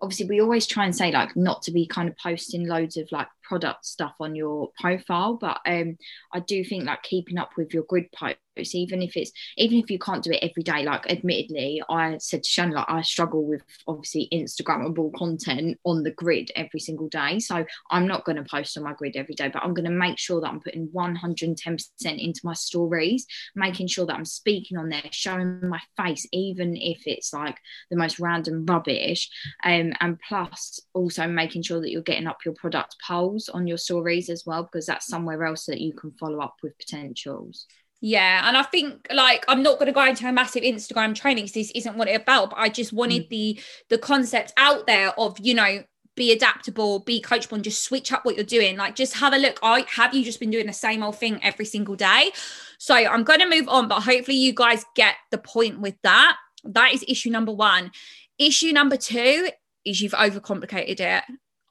obviously, 0.01 0.27
we 0.27 0.41
always 0.41 0.67
try 0.67 0.85
and 0.85 0.95
say 0.95 1.11
like 1.11 1.35
not 1.35 1.63
to 1.63 1.71
be 1.71 1.87
kind 1.87 2.07
of 2.09 2.17
posting 2.17 2.67
loads 2.67 2.95
of 2.97 3.11
like 3.11 3.27
product 3.49 3.85
stuff 3.85 4.13
on 4.19 4.35
your 4.35 4.69
profile, 4.79 5.33
but 5.33 5.59
um, 5.65 5.97
I 6.31 6.39
do 6.39 6.63
think 6.63 6.85
like 6.85 7.03
keeping 7.03 7.39
up 7.39 7.51
with 7.57 7.73
your 7.73 7.83
grid 7.83 8.11
posts 8.11 8.39
even 8.65 9.01
if 9.01 9.15
it's 9.15 9.31
even 9.57 9.77
if 9.77 9.89
you 9.89 9.99
can't 9.99 10.23
do 10.23 10.31
it 10.31 10.43
every 10.43 10.63
day 10.63 10.83
like 10.83 11.09
admittedly 11.09 11.81
i 11.89 12.17
said 12.17 12.43
to 12.43 12.49
shannon 12.49 12.75
like 12.75 12.85
i 12.89 13.01
struggle 13.01 13.45
with 13.45 13.61
obviously 13.87 14.27
instagrammable 14.33 15.13
content 15.15 15.77
on 15.85 16.03
the 16.03 16.11
grid 16.11 16.51
every 16.55 16.79
single 16.79 17.07
day 17.09 17.39
so 17.39 17.65
i'm 17.91 18.07
not 18.07 18.25
going 18.25 18.35
to 18.35 18.43
post 18.43 18.77
on 18.77 18.83
my 18.83 18.93
grid 18.93 19.15
every 19.15 19.35
day 19.35 19.49
but 19.49 19.63
i'm 19.63 19.73
going 19.73 19.85
to 19.85 19.91
make 19.91 20.17
sure 20.17 20.41
that 20.41 20.49
i'm 20.49 20.59
putting 20.59 20.87
110% 20.89 21.79
into 22.05 22.41
my 22.43 22.53
stories 22.53 23.25
making 23.55 23.87
sure 23.87 24.05
that 24.05 24.15
i'm 24.15 24.25
speaking 24.25 24.77
on 24.77 24.89
there 24.89 25.01
showing 25.11 25.67
my 25.67 25.79
face 25.97 26.27
even 26.31 26.75
if 26.75 27.01
it's 27.05 27.33
like 27.33 27.57
the 27.89 27.97
most 27.97 28.19
random 28.19 28.65
rubbish 28.65 29.29
um, 29.63 29.93
and 30.01 30.19
plus 30.27 30.79
also 30.93 31.27
making 31.27 31.61
sure 31.61 31.79
that 31.81 31.91
you're 31.91 32.01
getting 32.01 32.27
up 32.27 32.39
your 32.45 32.53
product 32.55 32.95
polls 33.05 33.38
on 33.47 33.67
your 33.67 33.77
stories 33.77 34.29
as 34.29 34.43
well 34.45 34.63
because 34.63 34.87
that's 34.87 35.07
somewhere 35.07 35.45
else 35.45 35.67
that 35.67 35.79
you 35.79 35.93
can 35.93 36.11
follow 36.11 36.39
up 36.39 36.55
with 36.61 36.77
potentials 36.77 37.65
yeah, 38.01 38.47
and 38.47 38.55
I 38.55 38.63
think 38.63 39.07
like 39.13 39.43
I'm 39.47 39.61
not 39.61 39.77
going 39.77 39.87
to 39.87 39.91
go 39.91 40.05
into 40.05 40.27
a 40.27 40.31
massive 40.31 40.63
Instagram 40.63 41.13
training 41.13 41.45
because 41.45 41.53
this 41.53 41.71
isn't 41.75 41.97
what 41.97 42.07
it's 42.07 42.21
about. 42.21 42.51
But 42.51 42.59
I 42.59 42.69
just 42.69 42.93
wanted 42.93 43.25
mm. 43.25 43.29
the 43.29 43.59
the 43.89 43.97
concept 43.97 44.53
out 44.57 44.87
there 44.87 45.09
of 45.19 45.37
you 45.39 45.53
know 45.53 45.83
be 46.15 46.31
adaptable, 46.31 46.99
be 46.99 47.21
coachable, 47.21 47.53
and 47.53 47.63
just 47.63 47.83
switch 47.83 48.11
up 48.13 48.23
what 48.23 48.35
you're 48.35 48.45
doing. 48.45 48.77
Like 48.77 48.95
just 48.95 49.15
have 49.15 49.33
a 49.33 49.37
look. 49.37 49.59
I 49.61 49.85
have 49.89 50.13
you 50.13 50.23
just 50.23 50.39
been 50.39 50.49
doing 50.49 50.67
the 50.67 50.73
same 50.73 51.03
old 51.03 51.17
thing 51.17 51.39
every 51.43 51.65
single 51.65 51.95
day. 51.95 52.31
So 52.77 52.95
I'm 52.95 53.23
going 53.23 53.39
to 53.39 53.49
move 53.49 53.67
on, 53.67 53.89
but 53.89 54.01
hopefully 54.01 54.37
you 54.37 54.53
guys 54.53 54.85
get 54.95 55.15
the 55.31 55.37
point 55.37 55.81
with 55.81 55.95
that. 56.03 56.37
That 56.63 56.93
is 56.93 57.03
issue 57.07 57.29
number 57.29 57.51
one. 57.51 57.91
Issue 58.37 58.71
number 58.71 58.95
two 58.95 59.49
is 59.85 60.01
you've 60.01 60.13
overcomplicated 60.13 61.01
it. 61.01 61.23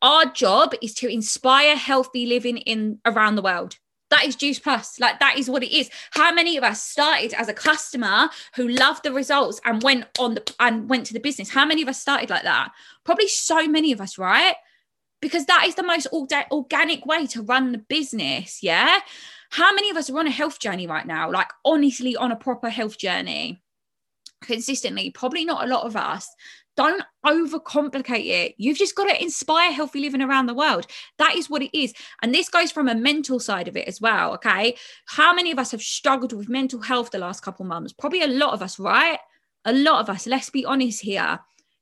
Our 0.03 0.27
job 0.27 0.75
is 0.81 0.95
to 0.95 1.09
inspire 1.09 1.77
healthy 1.77 2.27
living 2.27 2.59
in 2.59 3.01
around 3.05 3.37
the 3.37 3.43
world. 3.43 3.77
That 4.11 4.25
is 4.25 4.37
juice 4.37 4.59
plus. 4.59 4.99
Like 4.99 5.21
that 5.21 5.39
is 5.39 5.51
what 5.51 5.63
it 5.63 5.73
is. 5.73 5.91
How 6.13 6.33
many 6.33 6.57
of 6.57 6.65
us 6.65 6.83
started 6.83 7.35
as 7.35 7.49
a 7.49 7.55
customer 7.55 8.31
who 8.55 8.69
loved 8.69 9.03
the 9.03 9.13
results 9.13 9.61
and 9.65 9.83
went 9.83 10.07
on 10.19 10.35
the 10.35 10.55
and 10.61 10.89
went 10.89 11.07
to 11.07 11.13
the 11.13 11.21
business? 11.21 11.51
How 11.51 11.67
many 11.67 11.83
of 11.83 11.89
us 11.89 12.01
started 12.01 12.31
like 12.31 12.45
that? 12.45 12.71
Probably 13.05 13.29
so 13.29 13.67
many 13.67 13.93
of 13.93 14.01
us 14.01 14.17
right? 14.17 14.55
Because 15.21 15.47
that 15.47 15.65
is 15.67 15.75
the 15.75 15.83
most 15.83 16.07
organic 16.13 17.05
way 17.05 17.27
to 17.27 17.43
run 17.43 17.73
the 17.73 17.79
business 17.79 18.63
yeah? 18.63 19.01
How 19.51 19.75
many 19.75 19.91
of 19.91 19.97
us 19.97 20.09
are 20.11 20.19
on 20.19 20.27
a 20.27 20.31
health 20.31 20.59
journey 20.59 20.87
right 20.87 21.07
now? 21.07 21.31
Like 21.31 21.51
honestly 21.65 22.17
on 22.17 22.33
a 22.33 22.37
proper 22.37 22.71
health 22.71 22.97
journey? 22.99 23.61
Consistently 24.41 25.11
probably 25.11 25.45
not 25.45 25.65
a 25.65 25.69
lot 25.69 25.85
of 25.85 25.97
us 25.97 26.31
don't 26.79 27.03
overcomplicate 27.27 28.27
it. 28.27 28.55
You've 28.57 28.79
just 28.79 28.95
got 28.95 29.09
to 29.09 29.21
inspire 29.21 29.73
healthy 29.73 29.99
living 29.99 30.23
around 30.23 30.47
the 30.47 30.55
world. 30.55 30.87
That 31.19 31.35
is 31.35 31.51
what 31.51 31.61
it 31.61 31.77
is. 31.77 31.93
And 32.23 32.33
this 32.33 32.49
goes 32.49 32.71
from 32.71 32.87
a 32.87 32.95
mental 32.95 33.41
side 33.41 33.67
of 33.67 33.77
it 33.77 33.89
as 33.89 34.01
well. 34.01 34.33
Okay. 34.35 34.77
How 35.07 35.35
many 35.35 35.51
of 35.51 35.59
us 35.59 35.73
have 35.73 35.83
struggled 35.83 36.33
with 36.33 36.49
mental 36.49 36.81
health 36.81 37.11
the 37.11 37.19
last 37.19 37.43
couple 37.43 37.67
months? 37.67 37.93
Probably 37.93 38.23
a 38.23 38.29
lot 38.29 38.55
of 38.55 38.63
us, 38.63 38.79
right? 38.79 39.19
A 39.65 39.73
lot 39.73 40.01
of 40.01 40.09
us. 40.09 40.29
Let's 40.29 40.51
be 40.51 40.65
honest 40.65 41.03
here. 41.03 41.41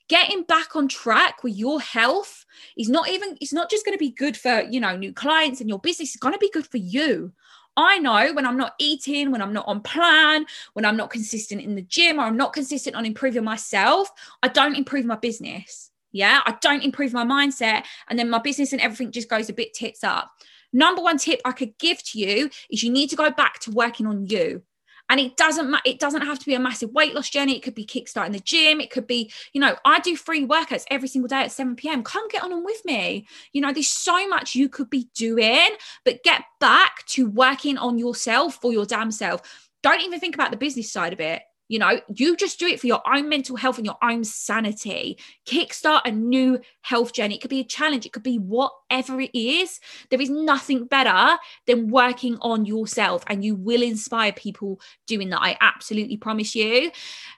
Getting 0.08 0.44
back 0.44 0.74
on 0.74 0.88
track 0.88 1.44
with 1.44 1.58
your 1.58 1.78
health 1.78 2.46
is 2.78 2.88
not 2.88 3.10
even, 3.10 3.36
it's 3.38 3.52
not 3.52 3.68
just 3.68 3.84
going 3.84 3.98
to 3.98 4.02
be 4.02 4.12
good 4.12 4.34
for, 4.34 4.62
you 4.62 4.80
know, 4.80 4.96
new 4.96 5.12
clients 5.12 5.60
and 5.60 5.68
your 5.68 5.80
business. 5.80 6.14
It's 6.14 6.22
going 6.22 6.32
to 6.32 6.38
be 6.38 6.50
good 6.50 6.66
for 6.66 6.78
you. 6.78 7.34
I 7.76 7.98
know 7.98 8.32
when 8.32 8.46
I'm 8.46 8.56
not 8.56 8.74
eating, 8.78 9.30
when 9.30 9.42
I'm 9.42 9.52
not 9.52 9.68
on 9.68 9.80
plan, 9.80 10.46
when 10.72 10.84
I'm 10.84 10.96
not 10.96 11.10
consistent 11.10 11.60
in 11.60 11.74
the 11.74 11.82
gym, 11.82 12.18
or 12.18 12.22
I'm 12.22 12.36
not 12.36 12.52
consistent 12.52 12.96
on 12.96 13.04
improving 13.04 13.44
myself, 13.44 14.10
I 14.42 14.48
don't 14.48 14.76
improve 14.76 15.04
my 15.04 15.16
business. 15.16 15.90
Yeah, 16.12 16.40
I 16.46 16.56
don't 16.62 16.82
improve 16.82 17.12
my 17.12 17.24
mindset. 17.24 17.84
And 18.08 18.18
then 18.18 18.30
my 18.30 18.38
business 18.38 18.72
and 18.72 18.80
everything 18.80 19.12
just 19.12 19.28
goes 19.28 19.50
a 19.50 19.52
bit 19.52 19.74
tits 19.74 20.02
up. 20.02 20.30
Number 20.72 21.02
one 21.02 21.18
tip 21.18 21.40
I 21.44 21.52
could 21.52 21.76
give 21.78 22.02
to 22.04 22.18
you 22.18 22.50
is 22.70 22.82
you 22.82 22.90
need 22.90 23.10
to 23.10 23.16
go 23.16 23.30
back 23.30 23.60
to 23.60 23.70
working 23.70 24.06
on 24.06 24.26
you 24.26 24.62
and 25.08 25.20
it 25.20 25.36
doesn't 25.36 25.74
it 25.84 25.98
doesn't 25.98 26.22
have 26.22 26.38
to 26.38 26.46
be 26.46 26.54
a 26.54 26.60
massive 26.60 26.92
weight 26.92 27.14
loss 27.14 27.30
journey. 27.30 27.56
It 27.56 27.62
could 27.62 27.74
be 27.74 27.86
kickstarting 27.86 28.32
the 28.32 28.40
gym. 28.40 28.80
It 28.80 28.90
could 28.90 29.06
be 29.06 29.30
you 29.52 29.60
know 29.60 29.76
i 29.84 30.00
do 30.00 30.16
free 30.16 30.46
workouts 30.46 30.84
every 30.90 31.08
single 31.08 31.28
day 31.28 31.42
at 31.42 31.52
7 31.52 31.76
p.m 31.76 32.02
come 32.02 32.28
get 32.28 32.42
on 32.42 32.50
them 32.50 32.64
with 32.64 32.84
me. 32.84 33.26
You 33.52 33.60
know 33.60 33.72
there's 33.72 33.88
so 33.88 34.28
much 34.28 34.54
you 34.54 34.68
could 34.68 34.90
be 34.90 35.08
doing 35.14 35.70
but 36.04 36.22
get 36.22 36.42
back 36.60 37.04
to 37.06 37.28
working 37.28 37.78
on 37.78 37.98
yourself 37.98 38.56
for 38.60 38.72
your 38.72 38.86
damn 38.86 39.10
self. 39.10 39.68
Don't 39.82 40.02
even 40.02 40.20
think 40.20 40.34
about 40.34 40.50
the 40.50 40.56
business 40.56 40.90
side 40.90 41.12
of 41.12 41.20
it 41.20 41.42
you 41.68 41.78
know, 41.78 42.00
you 42.14 42.36
just 42.36 42.58
do 42.58 42.66
it 42.66 42.80
for 42.80 42.86
your 42.86 43.02
own 43.06 43.28
mental 43.28 43.56
health 43.56 43.78
and 43.78 43.86
your 43.86 43.98
own 44.02 44.24
sanity. 44.24 45.18
Kickstart 45.46 46.02
a 46.04 46.10
new 46.10 46.60
health 46.82 47.12
journey. 47.12 47.36
It 47.36 47.40
could 47.40 47.50
be 47.50 47.60
a 47.60 47.64
challenge, 47.64 48.06
it 48.06 48.12
could 48.12 48.22
be 48.22 48.38
whatever 48.38 49.20
it 49.20 49.30
is. 49.34 49.80
There 50.10 50.20
is 50.20 50.30
nothing 50.30 50.86
better 50.86 51.38
than 51.66 51.90
working 51.90 52.38
on 52.40 52.64
yourself, 52.64 53.24
and 53.26 53.44
you 53.44 53.54
will 53.54 53.82
inspire 53.82 54.32
people 54.32 54.80
doing 55.06 55.30
that. 55.30 55.40
I 55.40 55.56
absolutely 55.60 56.16
promise 56.16 56.54
you. 56.54 56.90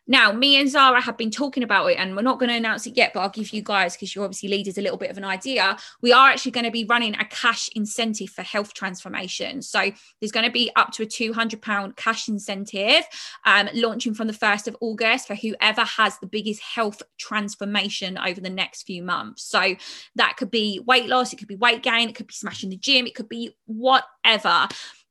Now, 0.06 0.32
me 0.32 0.58
and 0.58 0.70
Zara 0.70 1.00
have 1.00 1.18
been 1.18 1.30
talking 1.30 1.62
about 1.62 1.86
it, 1.88 1.98
and 1.98 2.16
we're 2.16 2.22
not 2.22 2.38
going 2.38 2.48
to 2.48 2.56
announce 2.56 2.86
it 2.86 2.96
yet, 2.96 3.12
but 3.12 3.20
I'll 3.20 3.28
give 3.28 3.50
you 3.50 3.62
guys, 3.62 3.94
because 3.94 4.14
you're 4.14 4.24
obviously 4.24 4.48
leaders, 4.48 4.78
a 4.78 4.82
little 4.82 4.96
bit 4.96 5.10
of 5.10 5.18
an 5.18 5.24
idea. 5.24 5.76
We 6.00 6.12
are 6.12 6.30
actually 6.30 6.52
going 6.52 6.64
to 6.64 6.70
be 6.70 6.84
running 6.84 7.14
a 7.14 7.24
cash 7.26 7.68
incentive 7.74 8.30
for 8.30 8.42
health 8.42 8.74
transformation. 8.74 9.62
So 9.62 9.90
there's 10.20 10.32
going 10.32 10.46
to 10.46 10.52
be 10.52 10.70
up 10.76 10.92
to 10.92 11.02
a 11.02 11.06
£200 11.06 11.96
cash 11.96 12.28
incentive 12.28 13.04
um, 13.44 13.68
launching 13.74 14.14
from 14.18 14.26
the 14.26 14.34
1st 14.34 14.68
of 14.68 14.76
August 14.82 15.26
for 15.26 15.34
whoever 15.34 15.80
has 15.82 16.18
the 16.18 16.26
biggest 16.26 16.60
health 16.60 17.02
transformation 17.18 18.18
over 18.18 18.40
the 18.40 18.50
next 18.50 18.82
few 18.82 19.02
months. 19.02 19.44
So 19.44 19.76
that 20.16 20.36
could 20.36 20.50
be 20.50 20.82
weight 20.86 21.06
loss, 21.06 21.32
it 21.32 21.36
could 21.36 21.48
be 21.48 21.56
weight 21.56 21.82
gain, 21.82 22.10
it 22.10 22.14
could 22.14 22.26
be 22.26 22.34
smashing 22.34 22.68
the 22.68 22.76
gym, 22.76 23.06
it 23.06 23.14
could 23.14 23.30
be 23.30 23.56
whatever. 23.64 24.68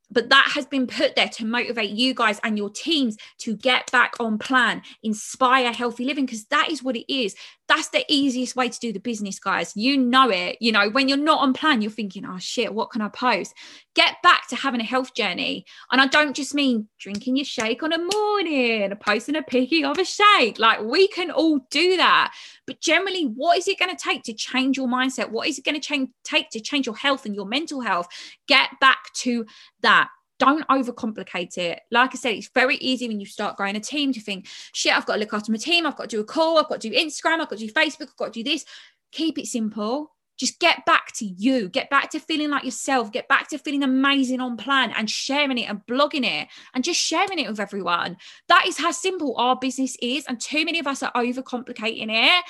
but 0.09 0.29
that 0.29 0.51
has 0.53 0.65
been 0.65 0.87
put 0.87 1.15
there 1.15 1.27
to 1.29 1.45
motivate 1.45 1.89
you 1.89 2.13
guys 2.13 2.39
and 2.43 2.57
your 2.57 2.69
teams 2.69 3.17
to 3.39 3.55
get 3.55 3.91
back 3.91 4.13
on 4.19 4.37
plan, 4.37 4.81
inspire 5.03 5.71
healthy 5.73 6.05
living, 6.05 6.25
because 6.25 6.45
that 6.45 6.69
is 6.69 6.83
what 6.83 6.95
it 6.95 7.11
is. 7.13 7.35
That's 7.67 7.89
the 7.89 8.05
easiest 8.07 8.55
way 8.55 8.69
to 8.69 8.79
do 8.79 8.93
the 8.93 8.99
business, 8.99 9.39
guys. 9.39 9.75
You 9.75 9.97
know 9.97 10.29
it. 10.29 10.57
You 10.61 10.71
know, 10.71 10.89
when 10.89 11.09
you're 11.09 11.17
not 11.17 11.41
on 11.41 11.53
plan, 11.53 11.81
you're 11.81 11.91
thinking, 11.91 12.25
oh 12.25 12.37
shit, 12.39 12.73
what 12.73 12.91
can 12.91 13.01
I 13.01 13.09
post? 13.09 13.53
Get 13.93 14.15
back 14.23 14.47
to 14.47 14.55
having 14.55 14.79
a 14.79 14.85
health 14.85 15.13
journey. 15.13 15.65
And 15.91 15.99
I 15.99 16.07
don't 16.07 16.35
just 16.35 16.53
mean 16.53 16.87
drinking 16.99 17.35
your 17.35 17.45
shake 17.45 17.83
on 17.83 17.91
a 17.91 17.97
morning, 17.97 18.93
posting 19.01 19.35
a 19.35 19.41
picking 19.43 19.85
of 19.85 19.97
a 19.97 20.05
shake. 20.05 20.59
Like 20.59 20.81
we 20.81 21.07
can 21.09 21.29
all 21.29 21.59
do 21.69 21.97
that. 21.97 22.33
But 22.65 22.79
generally, 22.79 23.23
what 23.23 23.57
is 23.57 23.67
it 23.67 23.79
going 23.79 23.95
to 23.95 24.01
take 24.01 24.23
to 24.23 24.33
change 24.33 24.77
your 24.77 24.87
mindset? 24.87 25.29
What 25.29 25.47
is 25.47 25.57
it 25.57 25.65
going 25.65 25.75
to 25.75 25.81
change, 25.81 26.09
take 26.23 26.49
to 26.51 26.61
change 26.61 26.85
your 26.85 26.95
health 26.95 27.25
and 27.25 27.35
your 27.35 27.45
mental 27.45 27.81
health? 27.81 28.07
Get 28.47 28.69
back 28.79 29.11
to 29.15 29.45
that 29.81 30.09
don't 30.39 30.67
overcomplicate 30.67 31.57
it. 31.57 31.81
Like 31.91 32.11
I 32.13 32.17
said, 32.17 32.35
it's 32.35 32.49
very 32.53 32.77
easy 32.77 33.07
when 33.07 33.19
you 33.19 33.25
start 33.25 33.57
growing 33.57 33.75
a 33.75 33.79
team 33.79 34.13
to 34.13 34.21
think, 34.21 34.47
shit, 34.73 34.95
I've 34.95 35.05
got 35.05 35.13
to 35.15 35.19
look 35.19 35.33
after 35.33 35.51
my 35.51 35.57
team. 35.57 35.85
I've 35.85 35.95
got 35.97 36.09
to 36.09 36.15
do 36.17 36.21
a 36.21 36.25
call. 36.25 36.57
I've 36.57 36.69
got 36.69 36.81
to 36.81 36.89
do 36.89 36.95
Instagram. 36.95 37.39
I've 37.39 37.49
got 37.49 37.57
to 37.57 37.67
do 37.67 37.71
Facebook. 37.71 38.09
I've 38.09 38.17
got 38.17 38.33
to 38.33 38.43
do 38.43 38.49
this. 38.49 38.65
Keep 39.11 39.39
it 39.39 39.47
simple. 39.47 40.11
Just 40.37 40.59
get 40.59 40.85
back 40.85 41.11
to 41.13 41.25
you. 41.25 41.67
Get 41.67 41.89
back 41.89 42.11
to 42.11 42.19
feeling 42.19 42.51
like 42.51 42.63
yourself. 42.63 43.11
Get 43.11 43.27
back 43.27 43.49
to 43.49 43.57
feeling 43.57 43.81
amazing 43.81 44.39
on 44.39 44.55
plan 44.55 44.93
and 44.95 45.09
sharing 45.09 45.57
it 45.57 45.67
and 45.67 45.83
blogging 45.87 46.25
it 46.25 46.47
and 46.75 46.83
just 46.83 46.99
sharing 46.99 47.39
it 47.39 47.49
with 47.49 47.59
everyone. 47.59 48.17
That 48.47 48.65
is 48.67 48.77
how 48.77 48.91
simple 48.91 49.35
our 49.37 49.55
business 49.55 49.97
is. 49.99 50.25
And 50.27 50.39
too 50.39 50.63
many 50.63 50.77
of 50.77 50.85
us 50.85 51.01
are 51.01 51.11
overcomplicating 51.13 52.09
it. 52.09 52.45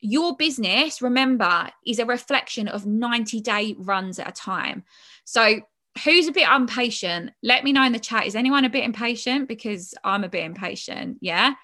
Your 0.00 0.36
business, 0.36 1.00
remember, 1.00 1.68
is 1.86 2.00
a 2.00 2.04
reflection 2.04 2.66
of 2.66 2.84
90 2.84 3.40
day 3.40 3.76
runs 3.78 4.18
at 4.18 4.28
a 4.28 4.32
time. 4.32 4.82
So 5.24 5.60
who's 6.02 6.26
a 6.26 6.32
bit 6.32 6.48
impatient? 6.48 7.30
Let 7.42 7.64
me 7.64 7.72
know 7.72 7.84
in 7.84 7.92
the 7.92 7.98
chat. 7.98 8.26
Is 8.26 8.34
anyone 8.34 8.64
a 8.64 8.70
bit 8.70 8.84
impatient? 8.84 9.48
Because 9.48 9.94
I'm 10.02 10.24
a 10.24 10.28
bit 10.28 10.44
impatient. 10.44 11.18
Yeah. 11.20 11.54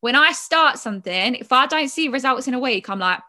When 0.00 0.14
I 0.14 0.32
start 0.32 0.78
something, 0.78 1.34
if 1.34 1.52
I 1.52 1.66
don't 1.66 1.88
see 1.88 2.08
results 2.08 2.48
in 2.48 2.54
a 2.54 2.58
week, 2.58 2.88
I'm 2.88 2.98
like, 2.98 3.20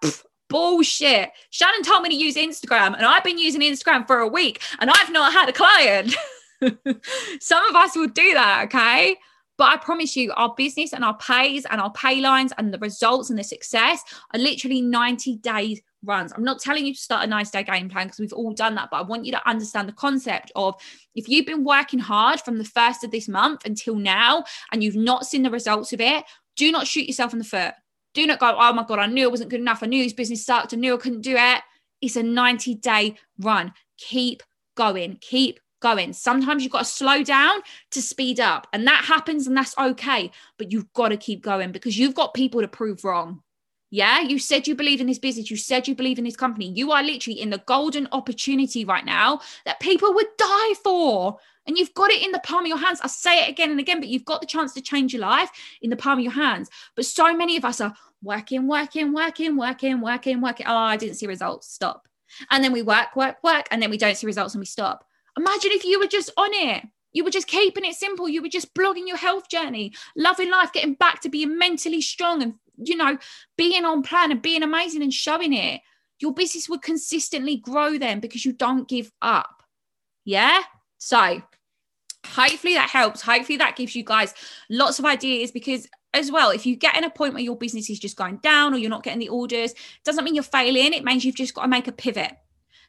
bullshit. 0.50 1.32
Shannon 1.50 1.84
told 1.84 2.04
me 2.04 2.10
to 2.10 2.16
use 2.16 2.36
Instagram, 2.36 2.96
and 2.96 3.06
I've 3.06 3.24
been 3.24 3.38
using 3.38 3.62
Instagram 3.62 4.06
for 4.08 4.20
a 4.20 4.28
week 4.28 4.62
and 4.80 4.90
I've 4.90 5.12
not 5.12 5.34
had 5.34 5.50
a 5.50 5.54
client. 5.54 6.16
Some 7.42 7.66
of 7.70 7.76
us 7.76 7.96
will 7.96 8.08
do 8.08 8.34
that. 8.34 8.66
Okay. 8.66 9.18
But 9.58 9.70
I 9.70 9.78
promise 9.78 10.18
you, 10.18 10.34
our 10.36 10.54
business 10.56 10.92
and 10.92 11.04
our 11.04 11.18
pays 11.18 11.66
and 11.70 11.80
our 11.80 11.92
pay 11.92 12.20
lines 12.20 12.52
and 12.58 12.74
the 12.74 12.80
results 12.80 13.30
and 13.30 13.40
the 13.40 13.44
success 13.44 14.04
are 14.34 14.40
literally 14.40 14.82
90 14.82 15.38
days 15.38 15.82
runs. 16.06 16.32
I'm 16.32 16.44
not 16.44 16.60
telling 16.60 16.86
you 16.86 16.94
to 16.94 17.00
start 17.00 17.24
a 17.24 17.28
nice 17.28 17.52
day 17.52 17.64
game 17.64 17.90
plan 17.90 18.08
because 18.08 18.20
we've 18.20 18.34
all 18.34 18.54
done 18.54 18.76
that, 18.76 18.90
but 18.92 18.98
I 18.98 19.02
want 19.02 19.26
you 19.26 19.32
to 19.32 19.50
understand 19.50 19.88
the 19.88 19.94
concept 19.94 20.52
of 20.56 20.76
if 21.16 21.28
you've 21.28 21.46
been 21.46 21.64
working 21.64 22.00
hard 22.00 22.42
from 22.42 22.58
the 22.58 22.64
first 22.64 23.04
of 23.04 23.12
this 23.12 23.28
month 23.28 23.66
until 23.66 23.96
now 23.96 24.44
and 24.72 24.84
you've 24.84 24.96
not 24.96 25.26
seen 25.26 25.44
the 25.44 25.50
results 25.50 25.94
of 25.94 26.02
it, 26.02 26.24
do 26.56 26.72
not 26.72 26.88
shoot 26.88 27.08
yourself 27.08 27.34
in 27.34 27.40
the 27.40 27.46
foot. 27.46 27.74
Do 28.14 28.26
not 28.26 28.40
go, 28.40 28.56
oh 28.58 28.74
my 28.74 28.86
God, 28.86 29.00
I 29.00 29.08
knew 29.08 29.24
it 29.24 29.32
wasn't 29.32 29.50
good 29.50 29.60
enough. 29.60 29.84
I 29.84 29.88
knew 29.88 30.04
this 30.04 30.14
business 30.14 30.46
sucked. 30.46 30.74
I 30.74 30.78
knew 30.78 30.94
I 30.94 30.98
couldn't 30.98 31.22
do 31.22 31.36
it. 31.38 31.62
It's 32.02 32.16
a 32.16 32.24
90 32.24 32.76
day 32.76 33.16
run. 33.40 33.74
Keep 33.98 34.44
going. 34.76 35.18
Keep 35.22 35.60
going. 35.82 36.14
Sometimes 36.14 36.64
you've 36.64 36.72
got 36.72 36.80
to 36.80 36.86
slow 36.86 37.24
down 37.24 37.60
to 37.92 38.02
speed 38.02 38.40
up, 38.40 38.68
and 38.74 38.88
that 38.88 39.06
happens, 39.06 39.48
and 39.48 39.56
that's 39.56 39.78
okay. 39.78 40.32
But 40.58 40.72
you've 40.72 40.92
got 40.94 41.10
to 41.10 41.18
keep 41.18 41.44
going 41.44 41.72
because 41.72 41.98
you've 41.98 42.16
got 42.16 42.34
people 42.34 42.62
to 42.62 42.68
prove 42.68 43.04
wrong. 43.04 43.42
Yeah, 43.92 44.20
you 44.22 44.40
said 44.40 44.68
you 44.68 44.76
believe 44.76 45.00
in 45.00 45.08
this 45.08 45.20
business. 45.20 45.50
You 45.50 45.58
said 45.58 45.88
you 45.88 45.96
believe 45.96 46.18
in 46.18 46.26
this 46.26 46.36
company. 46.36 46.72
You 46.72 46.92
are 46.92 47.04
literally 47.04 47.40
in 47.40 47.50
the 47.50 47.64
golden 47.66 48.08
opportunity 48.12 48.84
right 48.84 49.06
now 49.06 49.42
that 49.66 49.80
people 49.80 50.14
would 50.14 50.28
die 50.38 50.74
for. 50.84 51.38
And 51.68 51.78
you've 51.78 51.94
got 51.94 52.12
it 52.12 52.22
in 52.22 52.32
the 52.32 52.40
palm 52.40 52.62
of 52.62 52.68
your 52.68 52.78
hands. 52.78 53.00
I 53.04 53.08
say 53.08 53.44
it 53.44 53.50
again 53.50 53.72
and 53.72 53.80
again, 53.80 54.00
but 54.00 54.10
you've 54.10 54.26
got 54.26 54.42
the 54.42 54.48
chance 54.48 54.74
to 54.74 54.82
change 54.82 55.14
your 55.14 55.22
life 55.22 55.50
in 55.82 55.90
the 55.90 55.96
palm 55.96 56.20
of 56.20 56.24
your 56.24 56.34
hands. 56.34 56.70
But 56.96 57.06
so 57.06 57.36
many 57.36 57.58
of 57.58 57.66
us 57.66 57.82
are 57.82 57.94
working, 58.22 58.68
working, 58.68 59.14
working, 59.14 59.56
working, 59.56 60.02
working, 60.02 60.42
working. 60.42 60.66
Oh, 60.68 60.76
I 60.76 60.98
didn't 60.98 61.16
see 61.16 61.28
results. 61.28 61.72
Stop. 61.72 62.08
And 62.52 62.64
then 62.64 62.72
we 62.72 62.82
work, 62.82 63.16
work, 63.16 63.38
work, 63.44 63.68
and 63.72 63.82
then 63.82 63.90
we 63.90 63.98
don't 63.98 64.18
see 64.18 64.28
results 64.28 64.54
and 64.54 64.60
we 64.60 64.66
stop. 64.66 65.06
Imagine 65.38 65.72
if 65.74 65.86
you 65.86 66.00
were 66.00 66.08
just 66.08 66.32
on 66.38 66.50
it. 66.54 66.84
You 67.14 67.24
were 67.24 67.32
just 67.32 67.48
keeping 67.48 67.86
it 67.86 67.96
simple. 67.96 68.28
You 68.28 68.42
were 68.42 68.50
just 68.50 68.74
blogging 68.74 69.08
your 69.08 69.18
health 69.18 69.50
journey, 69.50 69.94
loving 70.18 70.52
life, 70.52 70.74
getting 70.74 70.96
back 70.96 71.22
to 71.22 71.30
being 71.30 71.58
mentally 71.58 72.02
strong 72.02 72.44
and, 72.44 72.56
you 72.78 72.96
know, 72.96 73.18
being 73.58 73.86
on 73.86 74.04
plan 74.04 74.32
and 74.32 74.42
being 74.42 74.64
amazing 74.64 75.02
and 75.02 75.14
showing 75.14 75.54
it. 75.54 75.82
Your 76.20 76.34
business 76.34 76.70
would 76.70 76.82
consistently 76.82 77.58
grow 77.58 77.98
then 77.98 78.20
because 78.20 78.46
you 78.46 78.54
don't 78.54 78.88
give 78.88 79.12
up. 79.22 79.64
Yeah. 80.24 80.62
So 80.98 81.42
hopefully 82.26 82.74
that 82.76 82.90
helps. 82.90 83.22
Hopefully 83.22 83.58
that 83.58 83.76
gives 83.76 83.96
you 83.96 84.04
guys 84.04 84.34
lots 84.70 85.00
of 85.00 85.06
ideas 85.06 85.52
because 85.52 85.88
as 86.14 86.32
well, 86.32 86.50
if 86.50 86.66
you 86.66 86.78
get 86.78 86.96
in 86.96 87.04
a 87.04 87.10
point 87.10 87.34
where 87.34 87.44
your 87.44 87.58
business 87.58 87.90
is 87.90 88.00
just 88.00 88.16
going 88.16 88.38
down 88.38 88.74
or 88.74 88.78
you're 88.78 88.90
not 88.90 89.04
getting 89.04 89.20
the 89.20 89.30
orders, 89.30 89.74
doesn't 90.06 90.24
mean 90.24 90.34
you're 90.34 90.44
failing. 90.44 90.94
It 90.94 91.04
means 91.04 91.26
you've 91.26 91.36
just 91.36 91.54
got 91.54 91.64
to 91.64 91.68
make 91.68 91.90
a 91.90 91.92
pivot. 91.92 92.32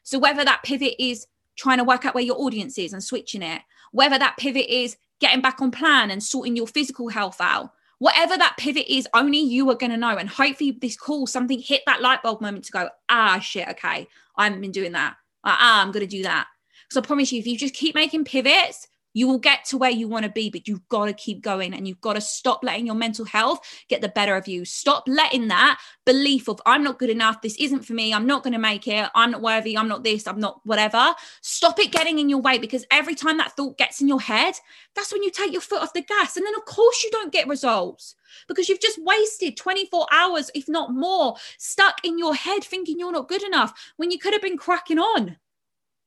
So 0.03 0.17
whether 0.17 0.45
that 0.45 0.63
pivot 0.63 0.95
is 0.97 1.27
trying 1.57 1.79
to 1.79 1.83
work 1.83 2.05
out 2.05 2.15
where 2.15 2.23
your 2.23 2.39
audience 2.39 2.77
is 2.77 2.93
and 2.93 3.03
switching 3.03 3.41
it, 3.41 3.61
whether 3.91 4.17
that 4.17 4.37
pivot 4.37 4.69
is 4.69 4.95
getting 5.19 5.41
back 5.41 5.61
on 5.61 5.71
plan 5.71 6.09
and 6.09 6.23
sorting 6.23 6.55
your 6.55 6.67
physical 6.67 7.09
health 7.09 7.41
out, 7.41 7.71
whatever 7.99 8.37
that 8.37 8.57
pivot 8.57 8.87
is, 8.87 9.07
only 9.13 9.39
you 9.39 9.69
are 9.69 9.75
going 9.75 9.91
to 9.91 9.97
know. 9.97 10.17
And 10.17 10.29
hopefully, 10.29 10.71
this 10.71 10.97
call, 10.97 11.27
something 11.27 11.59
hit 11.59 11.81
that 11.85 12.01
light 12.01 12.23
bulb 12.23 12.41
moment 12.41 12.65
to 12.65 12.71
go, 12.71 12.89
ah, 13.09 13.39
shit, 13.39 13.67
okay, 13.69 14.07
I 14.35 14.43
haven't 14.43 14.61
been 14.61 14.71
doing 14.71 14.93
that. 14.93 15.15
ah, 15.43 15.81
I'm 15.81 15.91
going 15.91 16.07
to 16.07 16.17
do 16.17 16.23
that. 16.23 16.47
So 16.89 17.01
I 17.01 17.03
promise 17.03 17.31
you, 17.31 17.39
if 17.39 17.47
you 17.47 17.57
just 17.57 17.73
keep 17.73 17.95
making 17.95 18.25
pivots, 18.25 18.87
you 19.17 19.27
will 19.27 19.39
get 19.39 19.65
to 19.65 19.79
where 19.79 19.89
you 19.89 20.07
want 20.07 20.25
to 20.25 20.31
be, 20.31 20.47
but 20.47 20.67
you've 20.67 20.87
got 20.89 21.05
to 21.05 21.13
keep 21.13 21.41
going 21.41 21.73
and 21.73 21.87
you've 21.87 21.99
got 22.01 22.13
to 22.13 22.21
stop 22.21 22.63
letting 22.63 22.85
your 22.85 22.93
mental 22.93 23.25
health 23.25 23.59
get 23.89 23.99
the 23.99 24.09
better 24.09 24.35
of 24.35 24.47
you. 24.47 24.63
Stop 24.63 25.05
letting 25.07 25.47
that 25.47 25.81
belief 26.05 26.47
of 26.47 26.61
I'm 26.67 26.83
not 26.83 26.99
good 26.99 27.09
enough, 27.09 27.41
this 27.41 27.55
isn't 27.55 27.83
for 27.83 27.93
me, 27.93 28.13
I'm 28.13 28.27
not 28.27 28.43
going 28.43 28.53
to 28.53 28.59
make 28.59 28.87
it, 28.87 29.09
I'm 29.15 29.31
not 29.31 29.41
worthy, 29.41 29.75
I'm 29.75 29.87
not 29.87 30.03
this, 30.03 30.27
I'm 30.27 30.39
not 30.39 30.61
whatever. 30.65 31.15
Stop 31.41 31.79
it 31.79 31.91
getting 31.91 32.19
in 32.19 32.29
your 32.29 32.41
way 32.41 32.59
because 32.59 32.85
every 32.91 33.15
time 33.15 33.39
that 33.39 33.53
thought 33.53 33.79
gets 33.79 34.01
in 34.01 34.07
your 34.07 34.21
head, 34.21 34.53
that's 34.93 35.11
when 35.11 35.23
you 35.23 35.31
take 35.31 35.51
your 35.51 35.61
foot 35.61 35.81
off 35.81 35.93
the 35.93 36.03
gas. 36.03 36.37
And 36.37 36.45
then, 36.45 36.53
of 36.55 36.65
course, 36.65 37.03
you 37.03 37.09
don't 37.09 37.33
get 37.33 37.47
results 37.47 38.13
because 38.47 38.69
you've 38.69 38.79
just 38.79 39.03
wasted 39.03 39.57
24 39.57 40.05
hours, 40.11 40.51
if 40.53 40.69
not 40.69 40.93
more, 40.93 41.37
stuck 41.57 41.95
in 42.03 42.19
your 42.19 42.35
head 42.35 42.63
thinking 42.63 42.99
you're 42.99 43.11
not 43.11 43.29
good 43.29 43.41
enough 43.41 43.73
when 43.95 44.11
you 44.11 44.19
could 44.19 44.33
have 44.33 44.43
been 44.43 44.59
cracking 44.59 44.99
on. 44.99 45.37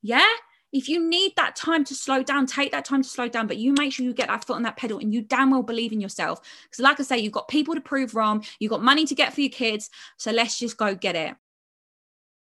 Yeah 0.00 0.28
if 0.72 0.88
you 0.88 1.08
need 1.08 1.32
that 1.36 1.56
time 1.56 1.84
to 1.84 1.94
slow 1.94 2.22
down, 2.22 2.46
take 2.46 2.72
that 2.72 2.84
time 2.84 3.02
to 3.02 3.08
slow 3.08 3.28
down, 3.28 3.46
but 3.46 3.56
you 3.56 3.72
make 3.72 3.92
sure 3.92 4.04
you 4.04 4.14
get 4.14 4.28
that 4.28 4.44
foot 4.44 4.56
on 4.56 4.62
that 4.62 4.76
pedal 4.76 4.98
and 4.98 5.12
you 5.12 5.22
damn 5.22 5.50
well 5.50 5.62
believe 5.62 5.92
in 5.92 6.00
yourself. 6.00 6.40
Because, 6.64 6.82
like 6.82 7.00
I 7.00 7.02
say, 7.02 7.18
you've 7.18 7.32
got 7.32 7.48
people 7.48 7.74
to 7.74 7.80
prove 7.80 8.14
wrong, 8.14 8.44
you've 8.58 8.70
got 8.70 8.82
money 8.82 9.04
to 9.06 9.14
get 9.14 9.32
for 9.32 9.40
your 9.40 9.50
kids. 9.50 9.90
So 10.16 10.30
let's 10.30 10.58
just 10.58 10.76
go 10.76 10.94
get 10.94 11.16
it. 11.16 11.34